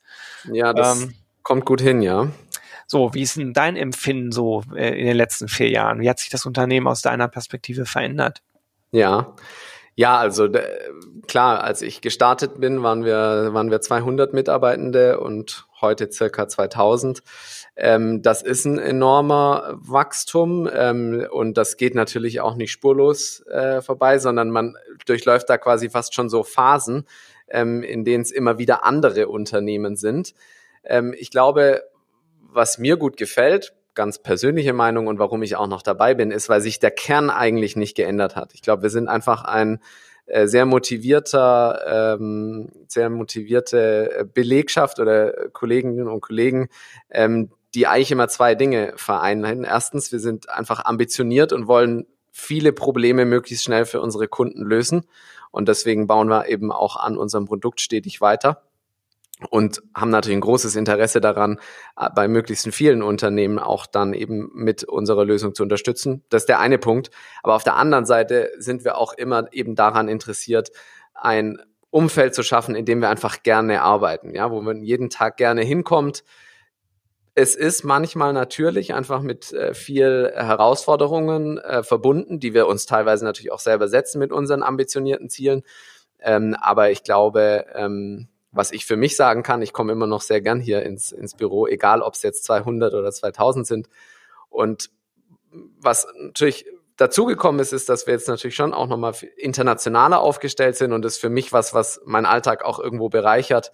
Ja, 0.53 0.73
das 0.73 1.03
ähm, 1.03 1.15
kommt 1.43 1.65
gut 1.65 1.81
hin, 1.81 2.03
ja. 2.03 2.29
So, 2.87 3.15
wie 3.15 3.23
ist 3.23 3.37
denn 3.37 3.55
dein 3.55 3.75
Empfinden 3.75 4.31
so 4.31 4.63
äh, 4.77 4.97
in 5.01 5.07
den 5.07 5.17
letzten 5.17 5.49
vier 5.49 5.71
Jahren? 5.71 6.01
Wie 6.01 6.09
hat 6.09 6.21
sich 6.21 6.29
das 6.29 6.47
Unternehmen 6.47 6.87
aus 6.87 7.03
deiner 7.03 7.27
Perspektive 7.27 7.87
verändert? 7.87 8.43
Ja, 8.93 9.35
ja, 9.95 10.17
also 10.19 10.49
klar, 11.29 11.63
als 11.63 11.83
ich 11.83 12.01
gestartet 12.01 12.59
bin, 12.61 12.83
waren 12.83 13.05
wir, 13.05 13.51
waren 13.53 13.71
wir 13.71 13.81
200 13.81 14.33
Mitarbeitende 14.33 15.21
und 15.21 15.67
heute 15.83 16.11
circa 16.11 16.49
2000. 16.49 17.23
Ähm, 17.77 18.23
das 18.23 18.43
ist 18.43 18.65
ein 18.65 18.79
enormer 18.79 19.75
Wachstum 19.75 20.69
ähm, 20.73 21.27
und 21.31 21.59
das 21.59 21.77
geht 21.77 21.95
natürlich 21.95 22.41
auch 22.41 22.55
nicht 22.55 22.73
spurlos 22.73 23.45
äh, 23.49 23.83
vorbei, 23.83 24.19
sondern 24.19 24.51
man 24.51 24.77
durchläuft 25.05 25.51
da 25.51 25.59
quasi 25.59 25.91
fast 25.91 26.15
schon 26.15 26.31
so 26.31 26.43
Phasen, 26.43 27.07
ähm, 27.49 27.83
in 27.83 28.05
denen 28.05 28.23
es 28.23 28.31
immer 28.31 28.57
wieder 28.59 28.85
andere 28.85 29.29
Unternehmen 29.29 29.97
sind. 29.97 30.35
Ähm, 30.85 31.15
ich 31.19 31.31
glaube, 31.31 31.83
was 32.41 32.79
mir 32.79 32.97
gut 32.97 33.19
gefällt, 33.19 33.75
ganz 33.95 34.23
persönliche 34.23 34.73
Meinung 34.73 35.07
und 35.07 35.19
warum 35.19 35.43
ich 35.43 35.57
auch 35.57 35.67
noch 35.67 35.83
dabei 35.83 36.15
bin, 36.15 36.31
ist, 36.31 36.49
weil 36.49 36.61
sich 36.61 36.79
der 36.79 36.91
Kern 36.91 37.31
eigentlich 37.31 37.77
nicht 37.77 37.97
geändert 37.97 38.37
hat. 38.37 38.55
Ich 38.55 38.63
glaube, 38.63 38.83
wir 38.83 38.91
sind 38.91 39.09
einfach 39.09 39.45
ein 39.45 39.81
äh, 40.27 40.47
sehr 40.47 40.67
motivierter, 40.67 42.17
ähm, 42.19 42.71
sehr 42.89 43.11
motivierte 43.11 44.29
Belegschaft 44.33 45.01
oder 45.01 45.49
Kolleginnen 45.51 46.09
und 46.09 46.21
Kollegen, 46.21 46.69
ähm, 47.11 47.51
die 47.75 47.87
eigentlich 47.87 48.13
immer 48.13 48.29
zwei 48.29 48.55
Dinge 48.55 48.93
vereinen. 48.97 49.65
Erstens, 49.65 50.13
wir 50.13 50.21
sind 50.21 50.49
einfach 50.51 50.85
ambitioniert 50.85 51.53
und 51.53 51.67
wollen 51.67 52.07
viele 52.31 52.73
Probleme 52.73 53.25
möglichst 53.25 53.65
schnell 53.65 53.85
für 53.85 54.01
unsere 54.01 54.29
Kunden 54.29 54.63
lösen. 54.63 55.07
Und 55.51 55.69
deswegen 55.69 56.07
bauen 56.07 56.29
wir 56.29 56.49
eben 56.49 56.73
auch 56.73 56.97
an 56.97 57.19
unserem 57.19 57.47
Produkt 57.47 57.81
stetig 57.81 58.21
weiter 58.21 58.63
und 59.51 59.83
haben 59.95 60.11
natürlich 60.11 60.37
ein 60.37 60.43
großes 60.43 60.77
Interesse 60.77 61.21
daran, 61.21 61.59
äh, 61.99 62.09
bei 62.15 62.29
möglichst 62.29 62.67
vielen 62.75 63.03
Unternehmen 63.03 63.59
auch 63.59 63.87
dann 63.87 64.15
eben 64.15 64.51
mit 64.55 64.85
unserer 64.85 65.25
Lösung 65.25 65.55
zu 65.55 65.63
unterstützen. 65.63 66.25
Das 66.29 66.43
ist 66.43 66.49
der 66.49 66.61
eine 66.61 66.79
Punkt. 66.79 67.11
Aber 67.43 67.55
auf 67.55 67.65
der 67.65 67.77
anderen 67.77 68.07
Seite 68.07 68.51
sind 68.59 68.85
wir 68.85 68.99
auch 68.99 69.13
immer 69.13 69.53
eben 69.53 69.75
daran 69.75 70.09
interessiert, 70.09 70.71
ein 71.15 71.59
Umfeld 71.91 72.35
zu 72.35 72.43
schaffen, 72.43 72.75
in 72.75 72.87
dem 72.87 73.01
wir 73.01 73.11
einfach 73.11 73.43
gerne 73.43 73.83
arbeiten, 73.83 74.35
ja, 74.35 74.51
wo 74.51 74.63
man 74.63 74.83
jeden 74.83 75.11
Tag 75.11 75.37
gerne 75.37 75.63
hinkommt. 75.63 76.25
Es 77.35 77.55
ist 77.55 77.85
manchmal 77.85 78.33
natürlich 78.33 78.95
einfach 78.95 79.23
mit 79.23 79.53
äh, 79.53 79.75
viel 79.75 80.33
Herausforderungen 80.35 81.59
äh, 81.59 81.83
verbunden, 81.83 82.41
die 82.41 82.55
wir 82.55 82.67
uns 82.67 82.87
teilweise 82.87 83.25
natürlich 83.25 83.53
auch 83.53 83.59
selber 83.59 83.89
setzen 83.89 84.19
mit 84.19 84.33
unseren 84.33 84.63
ambitionierten 84.63 85.29
Zielen. 85.29 85.63
Ähm, 86.19 86.57
aber 86.61 86.91
ich 86.91 87.05
glaube, 87.05 87.67
ähm, 87.75 88.29
was 88.53 88.71
ich 88.71 88.85
für 88.85 88.97
mich 88.97 89.17
sagen 89.17 89.43
kann, 89.43 89.62
ich 89.62 89.73
komme 89.73 89.93
immer 89.93 90.07
noch 90.07 90.21
sehr 90.21 90.41
gern 90.41 90.61
hier 90.61 90.83
ins, 90.83 91.11
ins 91.11 91.35
Büro, 91.35 91.67
egal 91.67 92.03
ob 92.03 92.15
es 92.15 92.23
jetzt 92.23 92.45
200 92.45 92.95
oder 92.95 93.11
2000 93.11 93.67
sind. 93.67 93.88
Und 94.51 94.91
was 95.81 96.07
natürlich 96.19 96.67
dazugekommen 96.97 97.61
ist, 97.61 97.73
ist, 97.73 97.88
dass 97.88 98.07
wir 98.07 98.15
jetzt 98.15 98.29
natürlich 98.29 98.55
schon 98.55 98.75
auch 98.75 98.87
nochmal 98.87 99.15
internationaler 99.37 100.21
aufgestellt 100.21 100.77
sind 100.77 100.93
und 100.93 101.03
das 101.03 101.15
ist 101.15 101.21
für 101.21 101.31
mich 101.31 101.53
was, 101.53 101.75
was 101.75 102.01
mein 102.05 102.27
Alltag 102.27 102.65
auch 102.65 102.79
irgendwo 102.79 103.09
bereichert, 103.09 103.73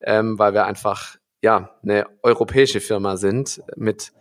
ähm, 0.00 0.38
weil 0.38 0.54
wir 0.54 0.64
einfach 0.64 1.16
ja 1.42 1.76
eine 1.82 2.06
europäische 2.22 2.80
Firma 2.80 3.16
sind 3.16 3.62
mit 3.76 4.12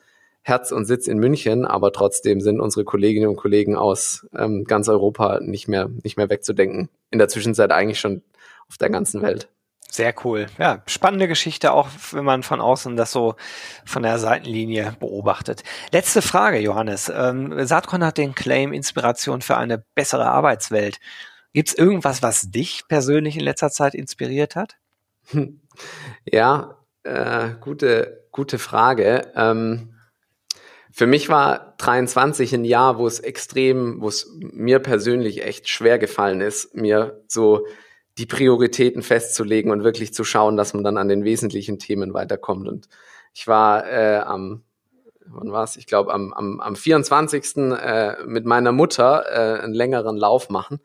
Herz 0.41 0.73
und 0.73 0.85
Sitz 0.85 1.07
in 1.07 1.19
München, 1.19 1.65
aber 1.65 1.93
trotzdem 1.93 2.41
sind 2.41 2.59
unsere 2.59 2.83
Kolleginnen 2.83 3.29
und 3.29 3.37
Kollegen 3.37 3.77
aus 3.77 4.27
ähm, 4.35 4.65
ganz 4.65 4.89
Europa 4.89 5.39
nicht 5.39 5.69
mehr 5.69 5.89
nicht 6.03 6.17
mehr 6.17 6.29
wegzudenken. 6.29 6.89
In 7.11 7.19
der 7.19 7.29
Zwischenzeit 7.29 7.71
eigentlich 7.71 8.01
schon 8.01 8.23
auf 8.67 8.77
der 8.77 8.89
ganzen 8.89 9.21
Welt. 9.21 9.49
Sehr 9.93 10.15
cool. 10.25 10.47
Ja, 10.57 10.81
spannende 10.87 11.27
Geschichte, 11.27 11.71
auch 11.71 11.87
wenn 12.13 12.25
man 12.25 12.41
von 12.41 12.61
außen 12.61 12.95
das 12.95 13.11
so 13.11 13.35
von 13.85 14.01
der 14.01 14.17
Seitenlinie 14.17 14.95
beobachtet. 14.99 15.61
Letzte 15.91 16.23
Frage, 16.23 16.57
Johannes. 16.57 17.13
Ähm, 17.15 17.63
Saatkorn 17.63 18.03
hat 18.03 18.17
den 18.17 18.33
Claim 18.33 18.73
Inspiration 18.73 19.43
für 19.43 19.55
eine 19.55 19.85
bessere 19.93 20.25
Arbeitswelt. 20.25 20.97
Gibt 21.53 21.69
es 21.69 21.75
irgendwas, 21.75 22.23
was 22.23 22.49
dich 22.49 22.87
persönlich 22.87 23.37
in 23.37 23.43
letzter 23.43 23.69
Zeit 23.69 23.93
inspiriert 23.93 24.55
hat? 24.55 24.77
Ja, 26.25 26.77
äh, 27.01 27.49
gute, 27.59 28.27
gute 28.31 28.59
Frage. 28.59 29.31
Ähm, 29.35 29.95
für 30.91 31.07
mich 31.07 31.27
war 31.27 31.73
23 31.77 32.53
ein 32.53 32.65
Jahr, 32.65 32.99
wo 32.99 33.07
es 33.07 33.19
extrem, 33.19 34.01
wo 34.01 34.07
es 34.07 34.29
mir 34.39 34.77
persönlich 34.77 35.43
echt 35.43 35.67
schwer 35.67 35.97
gefallen 35.97 36.41
ist, 36.41 36.75
mir 36.75 37.23
so 37.27 37.65
die 38.17 38.25
Prioritäten 38.25 39.01
festzulegen 39.01 39.71
und 39.71 39.83
wirklich 39.83 40.13
zu 40.13 40.23
schauen, 40.23 40.57
dass 40.57 40.73
man 40.73 40.83
dann 40.83 40.97
an 40.97 41.07
den 41.07 41.23
wesentlichen 41.23 41.79
Themen 41.79 42.13
weiterkommt. 42.13 42.67
Und 42.67 42.87
ich 43.33 43.47
war 43.47 43.87
äh, 43.87 44.17
am 44.17 44.63
wann 45.25 45.51
war 45.51 45.63
es? 45.63 45.77
Ich 45.77 45.87
glaube, 45.87 46.13
am, 46.13 46.33
am, 46.33 46.59
am 46.59 46.75
24. 46.75 47.57
Äh, 47.57 48.15
mit 48.25 48.45
meiner 48.45 48.71
Mutter 48.71 49.25
äh, 49.29 49.63
einen 49.63 49.73
längeren 49.73 50.17
Lauf 50.17 50.49
machen. 50.49 50.79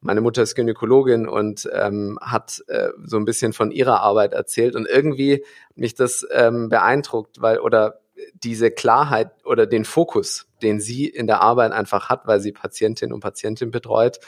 Meine 0.00 0.20
Mutter 0.20 0.42
ist 0.42 0.56
Gynäkologin 0.56 1.28
und 1.28 1.68
ähm, 1.72 2.18
hat 2.20 2.62
äh, 2.66 2.88
so 3.04 3.16
ein 3.16 3.24
bisschen 3.24 3.52
von 3.52 3.70
ihrer 3.70 4.00
Arbeit 4.00 4.32
erzählt 4.32 4.74
und 4.74 4.86
irgendwie 4.86 5.44
mich 5.76 5.94
das 5.94 6.26
ähm, 6.32 6.68
beeindruckt, 6.68 7.40
weil 7.40 7.60
oder 7.60 8.00
diese 8.34 8.70
Klarheit 8.70 9.30
oder 9.44 9.66
den 9.66 9.84
Fokus, 9.84 10.48
den 10.60 10.80
sie 10.80 11.06
in 11.06 11.26
der 11.26 11.40
Arbeit 11.40 11.72
einfach 11.72 12.08
hat, 12.08 12.26
weil 12.26 12.40
sie 12.40 12.52
Patientin 12.52 13.12
und 13.12 13.20
Patientin 13.20 13.70
betreut, 13.70 14.18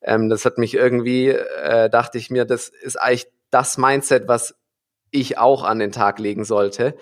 ähm, 0.00 0.28
das 0.28 0.44
hat 0.44 0.58
mich 0.58 0.74
irgendwie, 0.74 1.28
äh, 1.28 1.90
dachte 1.90 2.18
ich 2.18 2.30
mir, 2.30 2.44
das 2.44 2.68
ist 2.68 2.96
eigentlich 2.96 3.28
das 3.50 3.78
Mindset, 3.78 4.28
was 4.28 4.54
ich 5.10 5.38
auch 5.38 5.64
an 5.64 5.78
den 5.78 5.92
Tag 5.92 6.18
legen 6.18 6.44
sollte. 6.44 6.96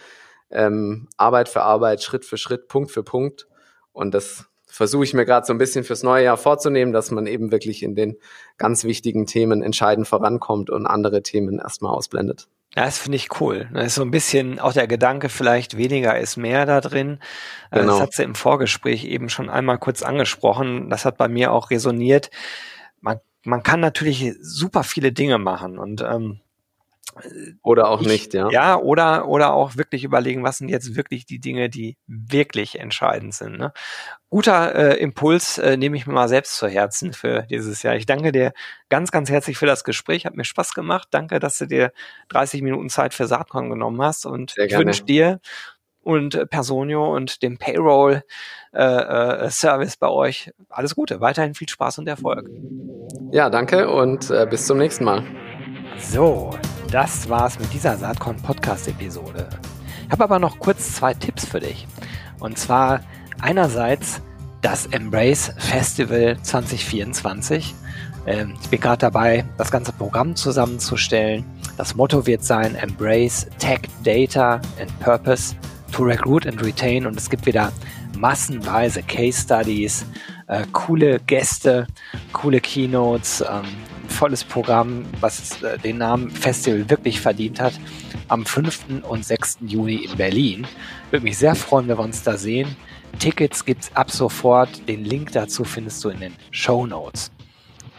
Ähm, 0.51 1.09
Arbeit 1.17 1.49
für 1.49 1.63
Arbeit, 1.63 2.03
Schritt 2.03 2.25
für 2.25 2.39
Schritt, 2.39 2.69
Punkt 2.69 2.91
für 2.91 3.03
Punkt. 3.03 3.49
Und 3.93 4.15
das 4.15 4.47
versuche 4.67 5.05
ich 5.05 5.15
mir 5.15 5.25
gerade 5.25 5.47
so 5.47 5.53
ein 5.53 5.59
bisschen 5.59 5.85
fürs 5.85 6.03
neue 6.03 6.25
Jahr 6.25 6.37
vorzunehmen, 6.37 6.93
dass 6.93 7.11
man 7.11 7.27
eben 7.27 7.51
wirklich 7.51 7.83
in 7.83 7.95
den 7.95 8.17
ganz 8.59 8.85
wichtigen 8.85 9.27
Themen 9.27 9.63
entscheidend 9.63 10.07
vorankommt 10.07 10.71
und 10.71 10.87
andere 10.87 11.23
Themen 11.23 11.59
erstmal 11.59 11.95
ausblendet. 11.95 12.47
Ja, 12.75 12.85
das 12.85 12.99
finde 12.99 13.17
ich 13.17 13.41
cool. 13.41 13.71
Da 13.73 13.81
ist 13.81 13.95
so 13.95 14.03
ein 14.03 14.11
bisschen 14.11 14.61
auch 14.61 14.75
der 14.75 14.87
Gedanke, 14.87 15.31
vielleicht 15.31 15.79
weniger 15.79 16.19
ist 16.19 16.37
mehr 16.37 16.67
da 16.67 16.83
drin. 16.83 17.21
Äh, 17.71 17.81
genau. 17.81 17.93
Das 17.93 18.01
hat 18.03 18.13
sie 18.13 18.23
im 18.23 18.35
Vorgespräch 18.35 19.05
eben 19.05 19.31
schon 19.31 19.49
einmal 19.49 19.79
kurz 19.79 20.03
angesprochen. 20.03 20.91
Das 20.91 21.07
hat 21.07 21.17
bei 21.17 21.29
mir 21.29 21.53
auch 21.53 21.71
resoniert. 21.71 22.31
Man, 23.47 23.63
kann 23.63 23.81
natürlich 23.81 24.35
super 24.41 24.85
viele 24.85 25.13
Dinge 25.13 25.39
machen 25.39 25.79
und 25.79 26.03
ähm, 26.03 26.41
oder 27.63 27.89
auch 27.89 28.03
ich, 28.03 28.07
nicht, 28.07 28.35
ja. 28.35 28.51
Ja, 28.51 28.77
oder, 28.77 29.27
oder 29.27 29.55
auch 29.55 29.77
wirklich 29.77 30.05
überlegen, 30.05 30.43
was 30.43 30.59
sind 30.59 30.69
jetzt 30.69 30.97
wirklich 30.97 31.25
die 31.25 31.39
Dinge, 31.39 31.71
die 31.71 31.97
wirklich 32.07 32.79
entscheidend 32.79 33.35
sind. 33.35 33.57
Ne? 33.59 33.73
Guter 34.29 34.75
äh, 34.75 35.01
Impuls 35.01 35.57
äh, 35.59 35.77
nehme 35.77 35.97
ich 35.97 36.07
mir 36.07 36.13
mal 36.13 36.29
selbst 36.29 36.57
zu 36.57 36.69
Herzen 36.69 37.13
für 37.13 37.43
dieses 37.43 37.83
Jahr. 37.83 37.97
Ich 37.97 38.07
danke 38.07 38.33
dir 38.33 38.53
ganz, 38.91 39.11
ganz 39.13 39.31
herzlich 39.31 39.57
für 39.57 39.67
das 39.67 39.85
Gespräch. 39.85 40.27
Hat 40.27 40.37
mir 40.37 40.45
Spaß 40.45 40.75
gemacht. 40.75 41.09
Danke, 41.11 41.39
dass 41.39 41.57
du 41.59 41.67
dir 41.67 41.93
30 42.29 42.61
Minuten 42.61 42.91
Zeit 42.91 43.15
für 43.15 43.27
Saatkorn 43.27 43.71
genommen 43.71 44.03
hast. 44.03 44.27
Und 44.27 44.55
ich 44.59 44.77
wünsche 44.77 45.05
dir 45.05 45.41
und 46.07 46.49
Personio 46.51 47.14
und 47.16 47.42
dem 47.42 47.59
Payroll 47.59 48.23
äh, 48.73 48.81
äh, 48.81 49.51
Service 49.51 49.97
bei 49.97 50.09
euch 50.09 50.53
alles 50.69 50.95
Gute. 50.95 51.21
Weiterhin 51.21 51.55
viel 51.55 51.69
Spaß 51.69 51.99
und 51.99 52.07
Erfolg. 52.07 52.49
Ja, 53.33 53.51
danke 53.51 53.90
und 53.90 54.31
äh, 54.31 54.47
bis 54.49 54.66
zum 54.66 54.79
nächsten 54.79 55.03
Mal. 55.03 55.25
So, 55.99 56.51
das 56.92 57.29
war's 57.29 57.59
mit 57.59 57.73
dieser 57.73 57.97
Saatkorn 57.97 58.37
Podcast 58.37 58.87
Episode. 58.87 59.49
Ich 60.05 60.12
habe 60.12 60.23
aber 60.23 60.38
noch 60.38 60.61
kurz 60.61 60.95
zwei 60.95 61.12
Tipps 61.12 61.45
für 61.45 61.59
dich. 61.59 61.88
Und 62.38 62.57
zwar 62.57 63.01
einerseits 63.40 64.23
das 64.62 64.87
Embrace 64.87 65.55
Festival 65.59 66.37
2024. 66.40 67.75
Ähm, 68.27 68.55
ich 68.62 68.69
bin 68.69 68.81
gerade 68.81 68.99
dabei, 68.99 69.45
das 69.59 69.73
ganze 69.73 69.90
Programm 69.92 70.37
zusammenzustellen. 70.37 71.45
Das 71.77 71.97
Motto 71.97 72.27
wird 72.27 72.45
sein 72.45 72.77
Embrace 72.77 73.49
Tech, 73.59 73.81
Data 74.05 74.61
and 74.81 75.01
Purpose 75.01 75.57
to 75.97 76.05
Recruit 76.05 76.47
and 76.47 76.63
Retain. 76.63 77.07
Und 77.07 77.17
es 77.17 77.31
gibt 77.31 77.47
wieder 77.47 77.73
massenweise 78.19 79.03
Case 79.03 79.43
Studies, 79.43 80.05
äh, 80.47 80.65
coole 80.73 81.21
Gäste, 81.21 81.87
coole 82.33 82.61
Keynotes, 82.61 83.41
ähm, 83.41 83.65
volles 84.09 84.45
Programm, 84.45 85.07
was 85.21 85.63
äh, 85.63 85.79
den 85.79 85.99
Namen 85.99 86.31
Festival 86.31 86.89
wirklich 86.91 87.21
verdient 87.21 87.61
hat, 87.61 87.73
am 88.29 88.45
5. 88.45 89.03
und 89.09 89.25
6. 89.25 89.59
Juni 89.63 90.05
in 90.05 90.17
Berlin. 90.17 90.67
Würde 91.11 91.25
mich 91.25 91.39
sehr 91.39 91.55
freuen, 91.55 91.89
wenn 91.89 91.99
wir 91.99 92.05
uns 92.05 92.23
da 92.23 92.37
sehen. 92.37 92.77
Tickets 93.19 93.65
gibt's 93.65 93.91
ab 93.95 94.11
sofort. 94.11 94.87
Den 94.89 95.05
Link 95.05 95.33
dazu 95.33 95.65
findest 95.65 96.05
du 96.05 96.11
in 96.11 96.21
den 96.21 96.35
Show 96.51 96.87
Notes. 96.87 97.31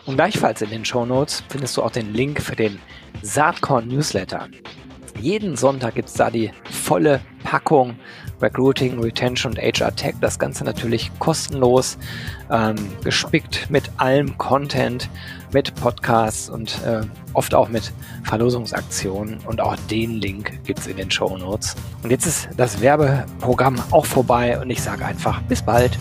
Und 0.05 0.15
gleichfalls 0.15 0.61
in 0.61 0.69
den 0.69 0.85
Show 0.85 1.05
Notes 1.05 1.43
findest 1.49 1.75
du 1.75 1.81
auch 1.81 1.91
den 1.91 2.13
Link 2.13 2.41
für 2.41 2.55
den 2.55 2.79
Saatkorn 3.23 3.87
Newsletter. 3.87 4.47
Jeden 5.21 5.55
Sonntag 5.55 5.95
gibt's 5.95 6.13
da 6.13 6.29
die 6.29 6.51
volle 6.69 7.21
Packung 7.43 7.95
Recruiting, 8.41 8.99
Retention 8.99 9.53
und 9.53 9.59
HR 9.59 9.95
Tech. 9.95 10.15
Das 10.21 10.37
Ganze 10.37 10.63
natürlich 10.63 11.11
kostenlos, 11.19 11.97
ähm, 12.51 12.75
gespickt 13.03 13.69
mit 13.69 13.89
allem 13.97 14.37
Content, 14.37 15.09
mit 15.53 15.73
Podcasts 15.75 16.49
und 16.49 16.79
äh, 16.83 17.01
oft 17.33 17.55
auch 17.55 17.69
mit 17.69 17.91
Verlosungsaktionen. 18.23 19.39
Und 19.45 19.61
auch 19.61 19.75
den 19.89 20.15
Link 20.15 20.63
gibt 20.65 20.79
es 20.79 20.87
in 20.87 20.97
den 20.97 21.09
Show 21.09 21.35
Notes. 21.37 21.75
Und 22.03 22.11
jetzt 22.11 22.27
ist 22.27 22.49
das 22.57 22.81
Werbeprogramm 22.81 23.81
auch 23.91 24.05
vorbei 24.05 24.59
und 24.59 24.69
ich 24.69 24.81
sage 24.81 25.05
einfach 25.05 25.41
bis 25.43 25.61
bald. 25.61 25.97